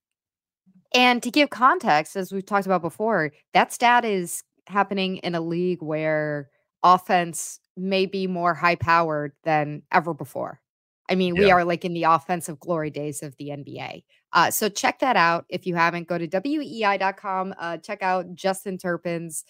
And 0.94 1.23
to 1.23 1.30
give 1.30 1.50
context, 1.50 2.16
as 2.16 2.32
we've 2.32 2.44
talked 2.44 2.66
about 2.66 2.82
before, 2.82 3.32
that 3.54 3.73
stat 3.73 4.04
is 4.04 4.42
happening 4.66 5.18
in 5.18 5.35
a 5.35 5.40
league 5.40 5.82
where 5.82 6.50
offense 6.82 7.61
may 7.76 8.06
be 8.06 8.26
more 8.26 8.54
high 8.54 8.75
powered 8.75 9.32
than 9.44 9.82
ever 9.92 10.14
before. 10.14 10.61
I 11.11 11.17
mean, 11.17 11.35
yeah. 11.35 11.43
we 11.43 11.50
are 11.50 11.64
like 11.64 11.85
in 11.85 11.93
the 11.93 12.05
offensive 12.05 12.61
glory 12.61 12.90
days 12.90 13.23
of 13.23 13.37
the 13.37 13.49
NBA. 13.49 14.05
Uh, 14.33 14.50
so 14.50 14.69
check 14.69 15.00
that 15.00 15.17
out. 15.17 15.45
If 15.49 15.67
you 15.67 15.75
haven't, 15.75 16.07
go 16.07 16.17
to 16.17 16.29
weei.com. 16.29 17.55
Uh, 17.59 17.76
check 17.79 18.02
out 18.02 18.33
Justin 18.35 18.79
Turpin's 18.79 19.45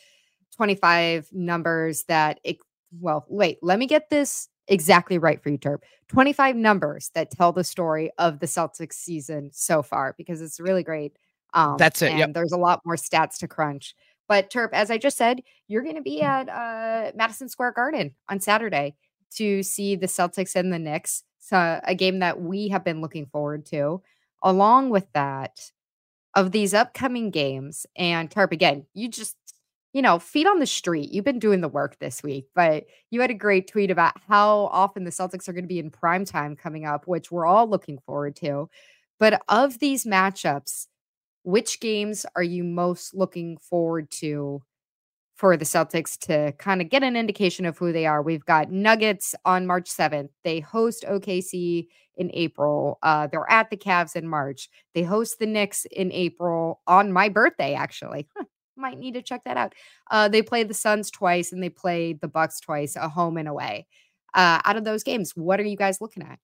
25 0.56 1.28
numbers 1.32 2.04
that, 2.04 2.40
it, 2.44 2.56
well, 2.98 3.26
wait, 3.28 3.58
let 3.60 3.78
me 3.78 3.86
get 3.86 4.08
this 4.08 4.48
exactly 4.68 5.18
right 5.18 5.42
for 5.42 5.50
you, 5.50 5.58
Terp. 5.58 5.80
25 6.08 6.56
numbers 6.56 7.10
that 7.14 7.30
tell 7.30 7.52
the 7.52 7.62
story 7.62 8.10
of 8.18 8.40
the 8.40 8.46
Celtics 8.46 8.94
season 8.94 9.50
so 9.52 9.82
far 9.82 10.14
because 10.16 10.40
it's 10.40 10.58
really 10.58 10.82
great. 10.82 11.12
Um, 11.52 11.76
That's 11.78 12.00
it. 12.00 12.10
And 12.10 12.18
yep. 12.18 12.32
there's 12.32 12.52
a 12.52 12.58
lot 12.58 12.80
more 12.86 12.96
stats 12.96 13.38
to 13.38 13.48
crunch. 13.48 13.94
But 14.28 14.50
Terp, 14.50 14.70
as 14.72 14.90
I 14.90 14.96
just 14.96 15.18
said, 15.18 15.42
you're 15.68 15.82
going 15.82 15.96
to 15.96 16.02
be 16.02 16.22
at 16.22 16.48
uh, 16.48 17.12
Madison 17.16 17.48
Square 17.48 17.72
Garden 17.72 18.14
on 18.28 18.40
Saturday 18.40 18.94
to 19.36 19.62
see 19.62 19.96
the 19.96 20.06
Celtics 20.06 20.56
and 20.56 20.72
the 20.72 20.78
Knicks. 20.78 21.24
So 21.38 21.80
a 21.84 21.94
game 21.94 22.20
that 22.20 22.40
we 22.40 22.68
have 22.68 22.84
been 22.84 23.00
looking 23.00 23.26
forward 23.26 23.66
to. 23.66 24.02
Along 24.42 24.90
with 24.90 25.06
that, 25.12 25.70
of 26.34 26.52
these 26.52 26.72
upcoming 26.74 27.30
games, 27.30 27.86
and 27.96 28.30
Terp, 28.30 28.52
again, 28.52 28.86
you 28.94 29.08
just 29.08 29.36
you 29.92 30.02
know, 30.02 30.18
feet 30.18 30.46
on 30.46 30.60
the 30.60 30.66
street. 30.66 31.10
You've 31.10 31.24
been 31.24 31.38
doing 31.38 31.60
the 31.60 31.68
work 31.68 31.98
this 31.98 32.22
week, 32.22 32.46
but 32.54 32.84
you 33.10 33.20
had 33.20 33.30
a 33.30 33.34
great 33.34 33.66
tweet 33.66 33.90
about 33.90 34.14
how 34.28 34.68
often 34.72 35.04
the 35.04 35.10
Celtics 35.10 35.48
are 35.48 35.52
going 35.52 35.64
to 35.64 35.68
be 35.68 35.80
in 35.80 35.90
prime 35.90 36.24
time 36.24 36.54
coming 36.54 36.86
up, 36.86 37.06
which 37.06 37.30
we're 37.32 37.46
all 37.46 37.68
looking 37.68 37.98
forward 37.98 38.36
to. 38.36 38.68
But 39.18 39.42
of 39.48 39.80
these 39.80 40.04
matchups, 40.04 40.86
which 41.42 41.80
games 41.80 42.24
are 42.36 42.42
you 42.42 42.62
most 42.62 43.14
looking 43.14 43.56
forward 43.58 44.10
to 44.12 44.62
for 45.40 45.56
the 45.56 45.64
Celtics 45.64 46.18
to 46.18 46.52
kind 46.58 46.82
of 46.82 46.90
get 46.90 47.02
an 47.02 47.16
indication 47.16 47.64
of 47.64 47.78
who 47.78 47.92
they 47.92 48.04
are? 48.04 48.20
We've 48.20 48.44
got 48.44 48.70
Nuggets 48.70 49.34
on 49.46 49.66
March 49.66 49.88
7th. 49.88 50.28
They 50.44 50.60
host 50.60 51.02
OKC 51.08 51.86
in 52.18 52.30
April. 52.34 52.98
Uh, 53.02 53.26
they're 53.26 53.50
at 53.50 53.70
the 53.70 53.76
Cavs 53.78 54.16
in 54.16 54.28
March. 54.28 54.68
They 54.94 55.02
host 55.02 55.38
the 55.38 55.46
Knicks 55.46 55.86
in 55.86 56.12
April 56.12 56.82
on 56.86 57.10
my 57.10 57.30
birthday, 57.30 57.72
actually. 57.72 58.28
Might 58.76 58.98
need 58.98 59.14
to 59.14 59.22
check 59.22 59.44
that 59.46 59.56
out. 59.56 59.74
Uh, 60.10 60.28
they 60.28 60.42
play 60.42 60.62
the 60.62 60.74
Suns 60.74 61.10
twice 61.10 61.52
and 61.52 61.62
they 61.62 61.70
play 61.70 62.12
the 62.12 62.28
Bucks 62.28 62.60
twice, 62.60 62.94
a 62.94 63.08
home 63.08 63.38
and 63.38 63.48
away. 63.48 63.86
Uh, 64.34 64.60
out 64.62 64.76
of 64.76 64.84
those 64.84 65.02
games, 65.02 65.32
what 65.34 65.58
are 65.58 65.64
you 65.64 65.76
guys 65.76 66.02
looking 66.02 66.22
at? 66.22 66.38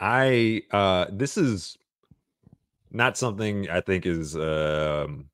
I 0.00 0.62
uh 0.72 1.06
this 1.12 1.36
is 1.36 1.76
not 2.90 3.16
something 3.16 3.68
I 3.70 3.80
think 3.80 4.06
is 4.06 4.34
um, 4.36 5.28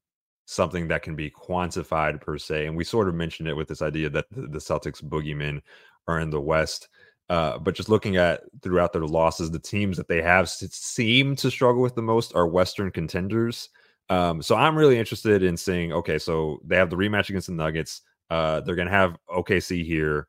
something 0.51 0.89
that 0.89 1.03
can 1.03 1.15
be 1.15 1.31
quantified 1.31 2.21
per 2.21 2.37
se. 2.37 2.67
And 2.67 2.77
we 2.77 2.83
sort 2.83 3.09
of 3.09 3.15
mentioned 3.15 3.49
it 3.49 3.55
with 3.55 3.69
this 3.69 3.83
idea 3.83 4.11
that 4.11 4.27
the, 4.33 4.59
Celtics 4.59 5.03
boogeymen 5.03 5.61
are 6.09 6.19
in 6.19 6.31
the 6.31 6.41
West. 6.41 6.89
Uh, 7.29 7.57
but 7.59 7.77
just 7.77 7.89
looking 7.89 8.17
at 8.17 8.43
throughout 8.61 8.93
their 8.93 9.07
losses, 9.07 9.51
the 9.51 9.61
teams 9.61 9.97
that 9.97 10.09
they 10.09 10.21
have 10.21 10.49
seem 10.49 11.37
to 11.37 11.51
struggle 11.51 11.81
with 11.81 11.95
the 11.95 12.03
most 12.03 12.35
are 12.35 12.49
Western 12.49 12.91
contenders. 12.91 13.69
Um, 14.09 14.43
so 14.43 14.57
I'm 14.57 14.77
really 14.77 14.99
interested 14.99 15.45
in 15.45 15.57
seeing. 15.57 15.93
Okay, 15.93 16.19
so 16.19 16.59
they 16.65 16.75
have 16.75 16.91
the 16.91 16.97
rematch 16.97 17.29
against 17.29 17.47
the 17.47 17.53
Nuggets. 17.53 18.03
Uh, 18.29 18.61
they're 18.61 18.75
going 18.75 18.89
to 18.89 18.93
have 18.93 19.17
OKC 19.29 19.85
here 19.85 20.27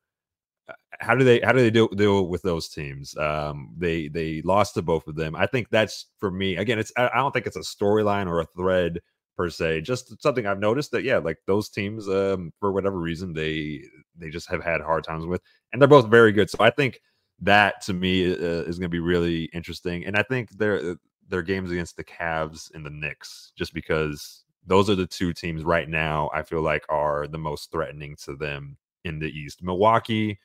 how 0.99 1.15
do 1.15 1.23
they 1.23 1.39
how 1.39 1.51
do 1.51 1.59
they 1.59 1.71
deal, 1.71 1.87
deal 1.87 2.27
with 2.27 2.43
those 2.43 2.69
teams? 2.69 3.17
Um, 3.17 3.73
they 3.77 4.07
they 4.07 4.41
lost 4.43 4.75
to 4.75 4.81
both 4.81 5.07
of 5.07 5.15
them. 5.15 5.35
I 5.35 5.47
think 5.47 5.69
that's 5.69 6.07
for 6.19 6.29
me. 6.29 6.57
Again, 6.57 6.77
it's 6.77 6.91
I 6.95 7.09
don't 7.15 7.31
think 7.31 7.47
it's 7.47 7.55
a 7.55 7.61
storyline 7.61 8.27
or 8.27 8.41
a 8.41 8.45
thread 8.55 8.99
per 9.41 9.49
se. 9.49 9.81
Just 9.81 10.21
something 10.21 10.45
I've 10.45 10.59
noticed 10.59 10.91
that 10.91 11.03
yeah, 11.03 11.17
like 11.17 11.39
those 11.47 11.67
teams, 11.69 12.07
um, 12.07 12.53
for 12.59 12.71
whatever 12.71 12.99
reason, 12.99 13.33
they 13.33 13.83
they 14.15 14.29
just 14.29 14.47
have 14.49 14.63
had 14.63 14.81
hard 14.81 15.03
times 15.03 15.25
with, 15.25 15.41
and 15.73 15.81
they're 15.81 15.89
both 15.89 16.07
very 16.07 16.31
good. 16.31 16.49
So 16.49 16.57
I 16.59 16.69
think 16.69 17.01
that 17.39 17.81
to 17.81 17.93
me 17.93 18.31
uh, 18.31 18.35
is 18.35 18.77
going 18.77 18.89
to 18.89 18.89
be 18.89 18.99
really 18.99 19.45
interesting, 19.45 20.05
and 20.05 20.15
I 20.15 20.21
think 20.21 20.51
their 20.51 20.95
their 21.27 21.41
games 21.41 21.71
against 21.71 21.97
the 21.97 22.03
Cavs 22.03 22.71
and 22.75 22.85
the 22.85 22.91
Knicks, 22.91 23.51
just 23.55 23.73
because 23.73 24.43
those 24.67 24.91
are 24.91 24.95
the 24.95 25.07
two 25.07 25.33
teams 25.33 25.63
right 25.63 25.89
now. 25.89 26.29
I 26.35 26.43
feel 26.43 26.61
like 26.61 26.85
are 26.87 27.25
the 27.25 27.39
most 27.39 27.71
threatening 27.71 28.15
to 28.25 28.35
them 28.35 28.77
in 29.05 29.17
the 29.17 29.31
East. 29.31 29.63
Milwaukee 29.63 30.37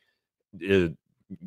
it, 0.60 0.96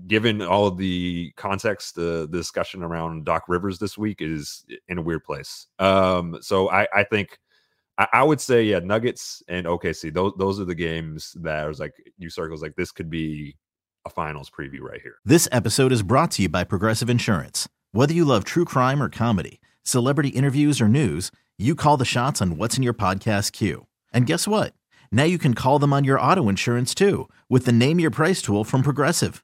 given 0.08 0.42
all 0.42 0.68
of 0.68 0.78
the 0.78 1.32
context, 1.38 1.96
the, 1.96 2.28
the 2.30 2.38
discussion 2.38 2.84
around 2.84 3.26
Doc 3.26 3.44
Rivers 3.48 3.80
this 3.80 3.98
week 3.98 4.22
is 4.22 4.66
in 4.88 4.98
a 4.98 5.02
weird 5.02 5.24
place. 5.24 5.68
Um, 5.80 6.38
so 6.42 6.70
I, 6.70 6.88
I 6.94 7.04
think 7.04 7.38
I, 7.98 8.08
I, 8.14 8.24
would 8.24 8.42
say, 8.42 8.64
yeah, 8.64 8.80
Nuggets 8.80 9.44
and 9.48 9.66
OKC. 9.66 10.14
Those 10.14 10.34
those 10.38 10.60
are 10.60 10.66
the 10.66 10.76
games 10.76 11.36
that 11.42 11.66
was 11.66 11.80
like, 11.80 11.94
you 12.18 12.30
circles 12.30 12.62
like 12.62 12.76
this 12.76 12.92
could 12.92 13.10
be 13.10 13.56
a 14.06 14.10
finals 14.10 14.50
preview 14.50 14.82
right 14.82 15.02
here. 15.02 15.16
This 15.26 15.48
episode 15.52 15.92
is 15.92 16.04
brought 16.04 16.32
to 16.32 16.44
you 16.44 16.50
by 16.50 16.64
Progressive 16.64 17.10
Insurance. 17.10 17.68
Whether 17.92 18.14
you 18.14 18.26
love 18.26 18.44
true 18.44 18.66
crime 18.66 19.02
or 19.02 19.10
comedy, 19.10 19.60
celebrity 19.84 20.30
interviews 20.30 20.80
or 20.80 20.88
news, 20.88 21.32
you 21.58 21.76
call 21.76 21.98
the 21.98 22.06
shots 22.06 22.42
on 22.42 22.58
what's 22.58 22.78
in 22.78 22.84
your 22.84 22.94
podcast 22.94 23.52
queue. 23.52 23.88
And 24.14 24.26
guess 24.26 24.48
what? 24.48 24.74
Now 25.12 25.24
you 25.24 25.38
can 25.38 25.54
call 25.54 25.80
them 25.80 25.92
on 25.92 26.04
your 26.04 26.20
auto 26.20 26.50
insurance 26.50 26.94
too 26.94 27.28
with 27.50 27.66
the 27.66 27.72
Name 27.72 28.00
Your 28.00 28.12
Price 28.12 28.42
tool 28.42 28.64
from 28.64 28.84
Progressive. 28.84 29.44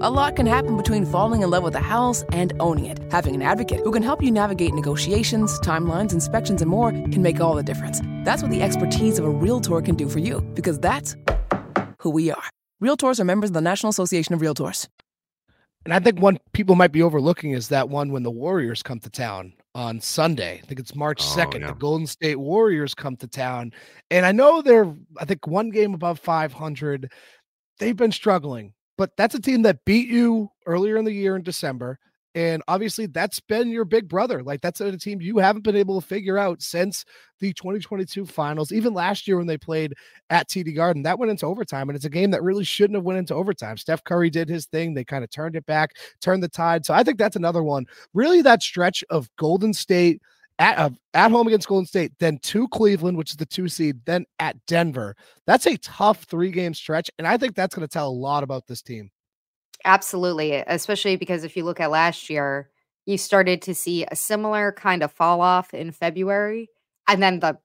A 0.00 0.10
lot 0.10 0.36
can 0.36 0.46
happen 0.46 0.76
between 0.76 1.04
falling 1.04 1.42
in 1.42 1.50
love 1.50 1.64
with 1.64 1.74
a 1.74 1.80
house 1.80 2.22
and 2.30 2.52
owning 2.60 2.86
it. 2.86 3.00
Having 3.10 3.34
an 3.34 3.42
advocate 3.42 3.80
who 3.80 3.90
can 3.90 4.04
help 4.04 4.22
you 4.22 4.30
navigate 4.30 4.72
negotiations, 4.72 5.58
timelines, 5.58 6.12
inspections, 6.12 6.62
and 6.62 6.70
more 6.70 6.92
can 6.92 7.20
make 7.20 7.40
all 7.40 7.56
the 7.56 7.64
difference. 7.64 8.00
That's 8.22 8.40
what 8.40 8.52
the 8.52 8.62
expertise 8.62 9.18
of 9.18 9.24
a 9.24 9.28
Realtor 9.30 9.80
can 9.82 9.96
do 9.96 10.08
for 10.08 10.20
you, 10.20 10.40
because 10.54 10.78
that's 10.78 11.16
who 11.98 12.10
we 12.10 12.30
are. 12.30 12.44
Realtors 12.80 13.18
are 13.18 13.24
members 13.24 13.50
of 13.50 13.54
the 13.54 13.60
National 13.60 13.90
Association 13.90 14.34
of 14.34 14.40
Realtors. 14.40 14.86
And 15.84 15.92
I 15.92 15.98
think 15.98 16.20
one 16.20 16.38
people 16.52 16.76
might 16.76 16.92
be 16.92 17.02
overlooking 17.02 17.50
is 17.50 17.66
that 17.70 17.88
one 17.88 18.12
when 18.12 18.22
the 18.22 18.30
Warriors 18.30 18.84
come 18.84 19.00
to 19.00 19.10
town 19.10 19.52
on 19.74 20.00
Sunday. 20.00 20.60
I 20.62 20.66
think 20.66 20.78
it's 20.78 20.94
March 20.94 21.20
Oh, 21.22 21.36
2nd. 21.36 21.60
yeah. 21.62 21.68
The 21.68 21.74
Golden 21.74 22.06
State 22.06 22.38
Warriors 22.38 22.94
come 22.94 23.16
to 23.16 23.26
town. 23.26 23.72
And 24.12 24.24
I 24.24 24.30
know 24.30 24.62
they're, 24.62 24.94
I 25.18 25.24
think, 25.24 25.48
one 25.48 25.70
game 25.70 25.92
above 25.94 26.20
500. 26.20 27.10
They've 27.80 27.96
been 27.96 28.12
struggling, 28.12 28.74
but 28.98 29.16
that's 29.16 29.34
a 29.34 29.40
team 29.40 29.62
that 29.62 29.84
beat 29.86 30.08
you 30.08 30.50
earlier 30.66 30.98
in 30.98 31.06
the 31.06 31.12
year 31.12 31.36
in 31.36 31.42
December. 31.42 31.98
And 32.34 32.62
obviously, 32.68 33.06
that's 33.06 33.40
been 33.40 33.70
your 33.70 33.84
big 33.84 34.08
brother. 34.08 34.42
Like, 34.42 34.60
that's 34.60 34.80
a 34.80 34.96
team 34.98 35.20
you 35.20 35.38
haven't 35.38 35.62
been 35.62 35.74
able 35.74 36.00
to 36.00 36.06
figure 36.06 36.36
out 36.36 36.60
since 36.60 37.04
the 37.40 37.52
2022 37.54 38.26
finals. 38.26 38.70
Even 38.70 38.92
last 38.92 39.26
year 39.26 39.38
when 39.38 39.46
they 39.46 39.56
played 39.56 39.94
at 40.28 40.48
TD 40.48 40.76
Garden, 40.76 41.02
that 41.04 41.18
went 41.18 41.30
into 41.30 41.46
overtime. 41.46 41.88
And 41.88 41.96
it's 41.96 42.04
a 42.04 42.10
game 42.10 42.30
that 42.32 42.42
really 42.42 42.64
shouldn't 42.64 42.96
have 42.96 43.04
went 43.04 43.18
into 43.18 43.34
overtime. 43.34 43.76
Steph 43.76 44.04
Curry 44.04 44.30
did 44.30 44.48
his 44.48 44.66
thing. 44.66 44.94
They 44.94 45.04
kind 45.04 45.24
of 45.24 45.30
turned 45.30 45.56
it 45.56 45.66
back, 45.66 45.92
turned 46.20 46.42
the 46.42 46.48
tide. 46.48 46.84
So 46.84 46.92
I 46.92 47.02
think 47.02 47.18
that's 47.18 47.36
another 47.36 47.62
one. 47.62 47.86
Really, 48.14 48.42
that 48.42 48.62
stretch 48.62 49.02
of 49.10 49.28
Golden 49.36 49.72
State 49.72 50.20
at 50.58 50.78
uh, 50.78 50.90
at 51.14 51.30
home 51.30 51.46
against 51.46 51.68
Golden 51.68 51.86
State, 51.86 52.12
then 52.18 52.38
to 52.38 52.68
Cleveland, 52.68 53.16
which 53.16 53.30
is 53.30 53.36
the 53.36 53.46
two 53.46 53.68
seed, 53.68 54.00
then 54.04 54.24
at 54.38 54.56
Denver. 54.66 55.16
That's 55.46 55.66
a 55.66 55.76
tough 55.78 56.24
three 56.24 56.50
game 56.50 56.74
stretch, 56.74 57.10
and 57.18 57.26
I 57.26 57.36
think 57.36 57.54
that's 57.54 57.74
going 57.74 57.86
to 57.86 57.92
tell 57.92 58.08
a 58.08 58.10
lot 58.10 58.42
about 58.42 58.66
this 58.66 58.82
team. 58.82 59.10
Absolutely, 59.84 60.52
especially 60.66 61.16
because 61.16 61.44
if 61.44 61.56
you 61.56 61.64
look 61.64 61.80
at 61.80 61.90
last 61.90 62.28
year, 62.28 62.70
you 63.06 63.16
started 63.16 63.62
to 63.62 63.74
see 63.74 64.04
a 64.10 64.16
similar 64.16 64.72
kind 64.72 65.02
of 65.02 65.12
fall 65.12 65.40
off 65.40 65.72
in 65.72 65.92
February, 65.92 66.68
and 67.06 67.22
then 67.22 67.40
the 67.40 67.58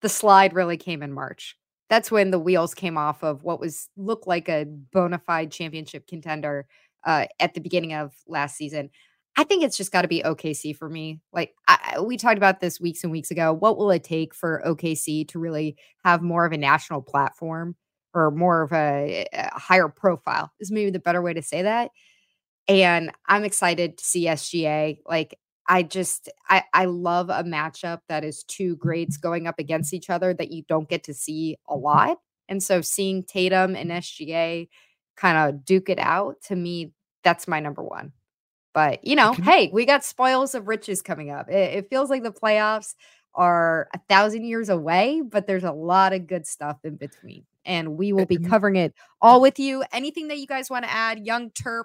the 0.00 0.08
slide 0.08 0.54
really 0.54 0.76
came 0.76 1.02
in 1.02 1.12
March. 1.12 1.56
That's 1.90 2.10
when 2.10 2.30
the 2.30 2.38
wheels 2.38 2.72
came 2.72 2.96
off 2.96 3.22
of 3.22 3.42
what 3.42 3.60
was 3.60 3.88
looked 3.96 4.26
like 4.26 4.48
a 4.48 4.64
bona 4.64 5.18
fide 5.18 5.50
championship 5.50 6.06
contender 6.06 6.66
uh, 7.04 7.26
at 7.38 7.54
the 7.54 7.60
beginning 7.60 7.94
of 7.94 8.14
last 8.26 8.56
season. 8.56 8.90
I 9.36 9.44
think 9.44 9.62
it's 9.62 9.76
just 9.76 9.92
got 9.92 10.02
to 10.02 10.08
be 10.08 10.22
OKC 10.22 10.76
for 10.76 10.88
me. 10.88 11.20
Like 11.32 11.54
I, 11.68 12.00
we 12.00 12.16
talked 12.16 12.36
about 12.36 12.60
this 12.60 12.80
weeks 12.80 13.04
and 13.04 13.12
weeks 13.12 13.30
ago. 13.30 13.52
What 13.52 13.78
will 13.78 13.90
it 13.90 14.04
take 14.04 14.34
for 14.34 14.62
OKC 14.66 15.26
to 15.28 15.38
really 15.38 15.76
have 16.04 16.22
more 16.22 16.44
of 16.44 16.52
a 16.52 16.58
national 16.58 17.02
platform 17.02 17.76
or 18.12 18.30
more 18.30 18.62
of 18.62 18.72
a, 18.72 19.26
a 19.32 19.58
higher 19.58 19.88
profile? 19.88 20.52
Is 20.60 20.70
maybe 20.70 20.90
the 20.90 20.98
better 20.98 21.22
way 21.22 21.32
to 21.32 21.42
say 21.42 21.62
that. 21.62 21.90
And 22.68 23.12
I'm 23.26 23.44
excited 23.44 23.98
to 23.98 24.04
see 24.04 24.26
SGA. 24.26 24.98
Like 25.06 25.38
I 25.68 25.84
just 25.84 26.28
I 26.48 26.64
I 26.74 26.84
love 26.86 27.30
a 27.30 27.44
matchup 27.44 28.00
that 28.08 28.24
is 28.24 28.42
two 28.44 28.76
greats 28.76 29.16
going 29.16 29.46
up 29.46 29.58
against 29.58 29.94
each 29.94 30.10
other 30.10 30.34
that 30.34 30.50
you 30.50 30.64
don't 30.68 30.88
get 30.88 31.04
to 31.04 31.14
see 31.14 31.56
a 31.68 31.76
lot. 31.76 32.18
And 32.48 32.62
so 32.62 32.80
seeing 32.80 33.22
Tatum 33.22 33.76
and 33.76 33.90
SGA 33.90 34.68
kind 35.16 35.38
of 35.38 35.64
duke 35.64 35.88
it 35.88 36.00
out 36.00 36.36
to 36.46 36.56
me, 36.56 36.92
that's 37.22 37.46
my 37.46 37.60
number 37.60 37.82
one. 37.84 38.12
But 38.72 39.04
you 39.06 39.16
know, 39.16 39.32
hey, 39.32 39.70
we 39.72 39.84
got 39.84 40.04
spoils 40.04 40.54
of 40.54 40.68
riches 40.68 41.02
coming 41.02 41.30
up. 41.30 41.48
It, 41.48 41.74
it 41.78 41.90
feels 41.90 42.10
like 42.10 42.22
the 42.22 42.32
playoffs 42.32 42.94
are 43.34 43.88
a 43.94 43.98
thousand 44.08 44.44
years 44.44 44.68
away, 44.68 45.22
but 45.24 45.46
there's 45.46 45.64
a 45.64 45.72
lot 45.72 46.12
of 46.12 46.26
good 46.26 46.46
stuff 46.46 46.78
in 46.84 46.96
between. 46.96 47.44
And 47.64 47.96
we 47.96 48.12
will 48.12 48.26
be 48.26 48.38
covering 48.38 48.76
it 48.76 48.94
all 49.20 49.40
with 49.40 49.58
you. 49.58 49.84
Anything 49.92 50.28
that 50.28 50.38
you 50.38 50.46
guys 50.46 50.70
want 50.70 50.84
to 50.84 50.90
add, 50.90 51.24
young 51.26 51.50
Terp? 51.50 51.84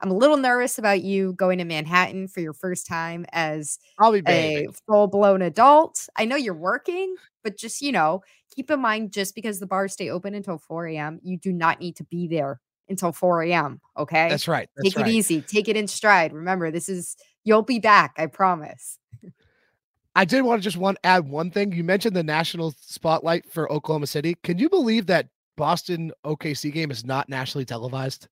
I'm 0.00 0.10
a 0.10 0.14
little 0.14 0.36
nervous 0.36 0.78
about 0.78 1.02
you 1.02 1.32
going 1.32 1.58
to 1.58 1.64
Manhattan 1.64 2.28
for 2.28 2.40
your 2.40 2.52
first 2.52 2.86
time 2.86 3.24
as 3.32 3.78
I'll 3.98 4.12
be 4.12 4.22
a 4.28 4.66
full 4.86 5.06
blown 5.06 5.40
adult. 5.40 6.06
I 6.16 6.26
know 6.26 6.36
you're 6.36 6.54
working, 6.54 7.16
but 7.42 7.56
just, 7.56 7.80
you 7.80 7.92
know, 7.92 8.22
keep 8.54 8.70
in 8.70 8.80
mind 8.80 9.12
just 9.12 9.34
because 9.34 9.58
the 9.58 9.66
bars 9.66 9.94
stay 9.94 10.10
open 10.10 10.34
until 10.34 10.58
4 10.58 10.86
a.m., 10.88 11.18
you 11.22 11.38
do 11.38 11.50
not 11.50 11.80
need 11.80 11.96
to 11.96 12.04
be 12.04 12.28
there 12.28 12.60
until 12.88 13.12
4 13.12 13.42
a.m. 13.44 13.80
Okay. 13.96 14.28
That's 14.28 14.48
right. 14.48 14.68
That's 14.76 14.90
Take 14.90 14.96
right. 15.02 15.08
it 15.08 15.12
easy. 15.12 15.40
Take 15.42 15.68
it 15.68 15.76
in 15.76 15.88
stride. 15.88 16.32
Remember, 16.32 16.70
this 16.70 16.88
is, 16.88 17.16
you'll 17.44 17.62
be 17.62 17.78
back. 17.78 18.14
I 18.18 18.26
promise. 18.26 18.98
I 20.16 20.24
did 20.24 20.42
want 20.42 20.62
to 20.62 20.64
just 20.64 20.76
want 20.76 20.98
add 21.04 21.28
one 21.28 21.50
thing. 21.50 21.72
You 21.72 21.84
mentioned 21.84 22.16
the 22.16 22.22
national 22.22 22.74
spotlight 22.80 23.50
for 23.50 23.70
Oklahoma 23.70 24.06
City. 24.06 24.36
Can 24.42 24.58
you 24.58 24.68
believe 24.70 25.06
that 25.06 25.28
Boston 25.56 26.12
OKC 26.24 26.72
game 26.72 26.90
is 26.90 27.04
not 27.04 27.28
nationally 27.28 27.64
televised? 27.64 28.28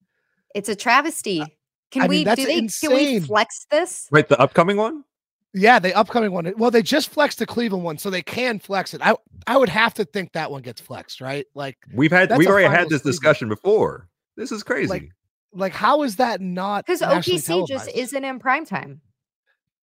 It's 0.54 0.68
a 0.68 0.76
travesty. 0.76 1.44
Can 1.90 2.02
I 2.02 2.06
we 2.06 2.24
that's 2.24 2.40
do 2.40 2.46
they 2.46 2.54
can 2.54 2.92
we 2.92 3.16
insane. 3.16 3.22
flex 3.22 3.66
this? 3.70 4.08
Wait, 4.10 4.28
the 4.28 4.38
upcoming 4.40 4.76
one? 4.76 5.04
Yeah, 5.52 5.78
the 5.78 5.94
upcoming 5.94 6.32
one. 6.32 6.52
Well, 6.56 6.70
they 6.72 6.82
just 6.82 7.10
flexed 7.10 7.38
the 7.38 7.46
Cleveland 7.46 7.84
one, 7.84 7.98
so 7.98 8.10
they 8.10 8.22
can 8.22 8.58
flex 8.58 8.94
it. 8.94 9.00
I 9.04 9.14
I 9.46 9.56
would 9.56 9.68
have 9.68 9.94
to 9.94 10.04
think 10.04 10.32
that 10.32 10.50
one 10.50 10.62
gets 10.62 10.80
flexed, 10.80 11.20
right? 11.20 11.46
Like 11.54 11.76
We've 11.92 12.10
had 12.10 12.36
we've 12.36 12.48
already 12.48 12.68
had 12.68 12.88
this 12.88 13.00
season. 13.02 13.12
discussion 13.12 13.48
before. 13.48 14.08
This 14.36 14.52
is 14.52 14.62
crazy. 14.62 14.88
like 14.88 15.08
like 15.52 15.72
how 15.72 16.02
is 16.02 16.16
that 16.16 16.40
not 16.40 16.84
Because 16.86 17.00
OPC 17.00 17.48
OKC 17.48 17.68
just 17.68 17.88
isn't 17.94 18.24
in 18.24 18.38
prime 18.38 18.66
time. 18.66 19.00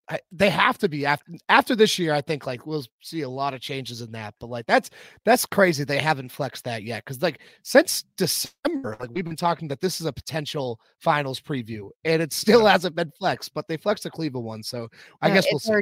I, 0.09 0.19
they 0.33 0.49
have 0.49 0.77
to 0.79 0.89
be 0.89 1.05
after 1.05 1.31
after 1.47 1.73
this 1.73 1.97
year. 1.97 2.13
I 2.13 2.19
think 2.19 2.45
like 2.45 2.65
we'll 2.65 2.85
see 3.01 3.21
a 3.21 3.29
lot 3.29 3.53
of 3.53 3.61
changes 3.61 4.01
in 4.01 4.11
that. 4.11 4.33
But 4.41 4.49
like 4.49 4.65
that's 4.65 4.89
that's 5.23 5.45
crazy. 5.45 5.85
They 5.85 5.99
haven't 5.99 6.33
flexed 6.33 6.65
that 6.65 6.83
yet 6.83 7.05
because 7.05 7.21
like 7.21 7.39
since 7.63 8.03
December, 8.17 8.97
like 8.99 9.11
we've 9.13 9.23
been 9.23 9.37
talking 9.37 9.69
that 9.69 9.79
this 9.79 10.01
is 10.01 10.07
a 10.07 10.11
potential 10.11 10.81
finals 10.99 11.39
preview, 11.39 11.89
and 12.03 12.21
it 12.21 12.33
still 12.33 12.65
hasn't 12.65 12.95
been 12.95 13.11
flexed. 13.17 13.53
But 13.53 13.69
they 13.69 13.77
flexed 13.77 14.03
the 14.03 14.11
Cleveland 14.11 14.45
one, 14.45 14.63
so 14.63 14.89
I 15.21 15.29
Uh, 15.29 15.35
guess 15.35 15.45
we'll 15.49 15.59
see. 15.59 15.71
There, 15.71 15.81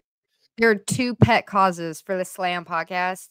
there 0.60 0.70
are 0.70 0.76
two 0.76 1.16
pet 1.16 1.48
causes 1.48 2.00
for 2.00 2.16
the 2.16 2.26
Slammed 2.26 2.68
podcast. 2.68 3.30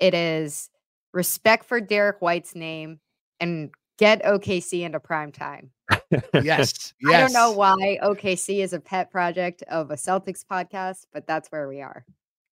It 0.00 0.14
is 0.14 0.70
respect 1.12 1.66
for 1.66 1.78
Derrick 1.80 2.22
White's 2.22 2.54
name 2.54 3.00
and 3.40 3.70
get 3.98 4.24
OKC 4.24 4.82
into 4.82 5.00
prime 5.00 5.32
time. 5.32 5.70
yes, 6.34 6.94
I 7.06 7.20
don't 7.20 7.32
know 7.32 7.52
why 7.52 7.98
OKC 8.02 8.62
is 8.62 8.72
a 8.72 8.80
pet 8.80 9.10
project 9.10 9.62
of 9.64 9.90
a 9.90 9.94
Celtics 9.94 10.44
podcast, 10.50 11.06
but 11.12 11.26
that's 11.26 11.48
where 11.48 11.68
we 11.68 11.82
are. 11.82 12.04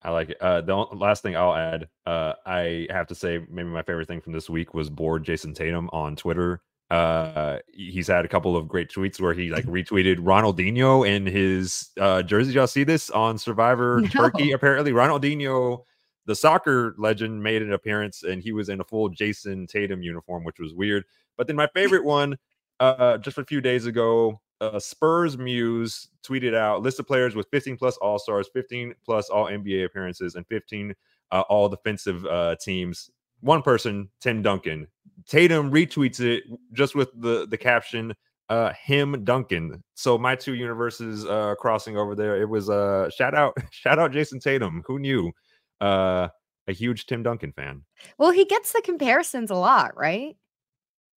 I 0.03 0.11
like 0.11 0.31
it. 0.31 0.41
Uh, 0.41 0.61
the 0.61 0.75
last 0.75 1.23
thing 1.23 1.37
I'll 1.37 1.55
add, 1.55 1.89
uh, 2.05 2.35
I 2.45 2.87
have 2.91 3.07
to 3.09 3.15
say, 3.15 3.41
maybe 3.51 3.69
my 3.69 3.83
favorite 3.83 4.07
thing 4.07 4.21
from 4.21 4.33
this 4.33 4.51
week 4.51 4.75
was 4.75 4.91
bored 4.91 5.25
Jayson 5.25 5.55
Tatum 5.55 5.89
on 5.93 6.17
Twitter. 6.17 6.63
Uh, 6.91 7.59
he's 7.73 8.07
had 8.07 8.25
a 8.25 8.29
couple 8.29 8.57
of 8.57 8.69
great 8.69 8.89
tweets 8.89 9.21
where 9.21 9.35
he 9.35 9.51
like 9.51 9.65
retweeted 9.67 10.19
Ronaldinho 10.19 11.09
in 11.09 11.27
his 11.27 11.89
uh, 12.01 12.23
jersey. 12.23 12.53
Y'all 12.53 12.67
see 12.67 12.85
this 12.85 13.11
on 13.11 13.39
Survivor 13.39 14.03
Turkey? 14.03 14.53
Apparently, 14.53 14.93
Ronaldinho, 14.93 15.83
the 16.27 16.37
soccer 16.37 16.95
legend, 16.99 17.43
made 17.43 17.63
an 17.63 17.73
appearance 17.73 18.23
and 18.23 18.41
he 18.43 18.53
was 18.53 18.69
in 18.69 18.81
a 18.81 18.85
full 18.85 19.09
Jayson 19.09 19.67
Tatum 19.67 20.03
uniform, 20.03 20.45
which 20.45 20.61
was 20.61 20.75
weird. 20.75 21.05
But 21.37 21.47
then 21.47 21.57
my 21.57 21.69
favorite 21.75 22.05
one, 22.05 22.37
uh, 22.81 23.19
just 23.19 23.39
a 23.39 23.45
few 23.45 23.61
days 23.61 23.87
ago, 23.87 24.41
uh, 24.61 24.79
Spurs 24.79 25.37
Muse 25.37 26.09
tweeted 26.27 26.55
out 26.55 26.83
list 26.83 26.99
of 26.99 27.07
players 27.07 27.35
with 27.35 27.47
15 27.51 27.77
plus 27.77 27.97
All 27.99 28.19
Stars, 28.19 28.49
15 28.53 28.95
plus 29.05 29.29
All 29.29 29.47
NBA 29.47 29.85
appearances, 29.85 30.35
and 30.35 30.47
15 30.49 30.95
uh, 31.33 31.43
All 31.49 31.69
Defensive 31.69 32.25
uh, 32.27 32.57
teams. 32.61 33.11
One 33.41 33.63
person, 33.63 34.09
Tim 34.21 34.43
Duncan. 34.43 34.87
Tatum 35.29 35.71
retweets 35.71 36.21
it 36.21 36.45
just 36.73 36.95
with 36.95 37.11
the 37.21 37.47
the 37.47 37.59
caption, 37.59 38.15
uh, 38.49 38.73
"Him 38.73 39.25
Duncan." 39.25 39.83
So 39.95 40.17
my 40.17 40.35
two 40.35 40.55
universes 40.55 41.27
uh, 41.27 41.55
crossing 41.59 41.97
over 41.97 42.15
there. 42.15 42.41
It 42.41 42.49
was 42.49 42.71
uh, 42.71 43.11
shout 43.11 43.35
out, 43.35 43.55
shout 43.71 43.99
out 43.99 44.13
Jayson 44.13 44.41
Tatum. 44.41 44.83
Who 44.87 44.99
knew? 44.99 45.33
Uh, 45.81 46.29
a 46.69 46.73
huge 46.73 47.07
Tim 47.07 47.23
Duncan 47.23 47.53
fan. 47.53 47.83
Well, 48.19 48.31
he 48.31 48.45
gets 48.45 48.73
the 48.73 48.83
comparisons 48.83 49.51
a 49.51 49.55
lot, 49.55 49.97
right? 49.97 50.37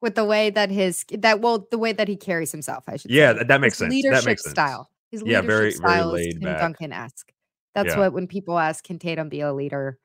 With 0.02 0.16
the 0.16 0.24
way 0.26 0.50
that 0.52 0.70
his 0.72 1.04
that 1.12 1.42
well, 1.42 1.68
the 1.72 1.78
way 1.78 1.92
that 1.92 2.08
he 2.08 2.16
carries 2.16 2.52
himself, 2.52 2.86
I 2.88 2.96
should 2.98 3.12
Yeah, 3.12 3.34
say. 3.34 3.40
that- 3.40 3.48
that 3.50 3.62
makes 3.62 3.74
His 3.74 3.80
sense. 3.80 3.90
That 3.90 3.96
Leadership 3.96 4.26
makes 4.26 4.44
sense. 4.44 4.52
style. 4.52 4.90
His 5.12 5.22
Yeah, 5.26 5.42
leadership 5.42 5.48
very- 5.48 5.60
very 5.60 5.72
style 5.74 6.16
is 6.16 6.34
Tim. 6.36 6.42
Duncan 6.42 6.94
esque. 6.94 7.34
That's 7.76 7.90
Yeah. 7.90 7.98
what 8.00 8.14
when 8.14 8.28
people 8.28 8.58
ask, 8.60 8.84
can 8.84 8.98
Tatum 9.00 9.28
be 9.30 9.42
a 9.42 9.54
leader? 9.54 10.00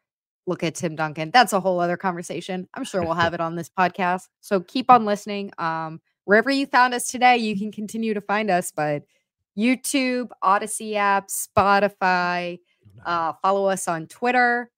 Look 0.46 0.62
at 0.64 0.74
Tim 0.74 0.96
Duncan. 0.96 1.30
That's 1.30 1.52
a 1.52 1.60
whole 1.60 1.78
other 1.80 1.96
conversation. 1.96 2.68
I'm 2.74 2.84
sure 2.84 3.02
we'll 3.02 3.14
have 3.14 3.34
it 3.34 3.40
on 3.40 3.54
this 3.56 3.70
podcast. 3.70 4.28
So 4.40 4.60
keep 4.60 4.90
on 4.90 5.04
listening. 5.06 5.52
Um, 5.58 6.00
wherever 6.24 6.50
you 6.50 6.66
found 6.66 6.92
us 6.92 7.06
today, 7.06 7.36
you 7.38 7.56
can 7.58 7.70
continue 7.72 8.12
to 8.14 8.20
find 8.20 8.50
us, 8.50 8.70
but 8.72 9.04
YouTube, 9.56 10.30
Audacy 10.42 10.94
app, 10.96 11.28
Spotify. 11.28 12.58
Uh, 13.06 13.32
follow 13.42 13.66
us 13.66 13.86
on 13.88 14.06
Twitter. 14.08 14.70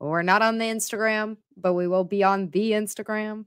We're 0.00 0.22
not 0.22 0.42
on 0.42 0.58
the 0.58 0.64
Instagram, 0.66 1.36
but 1.56 1.74
we 1.74 1.86
will 1.88 2.04
be 2.04 2.22
on 2.22 2.48
the 2.50 2.72
Instagram, 2.72 3.46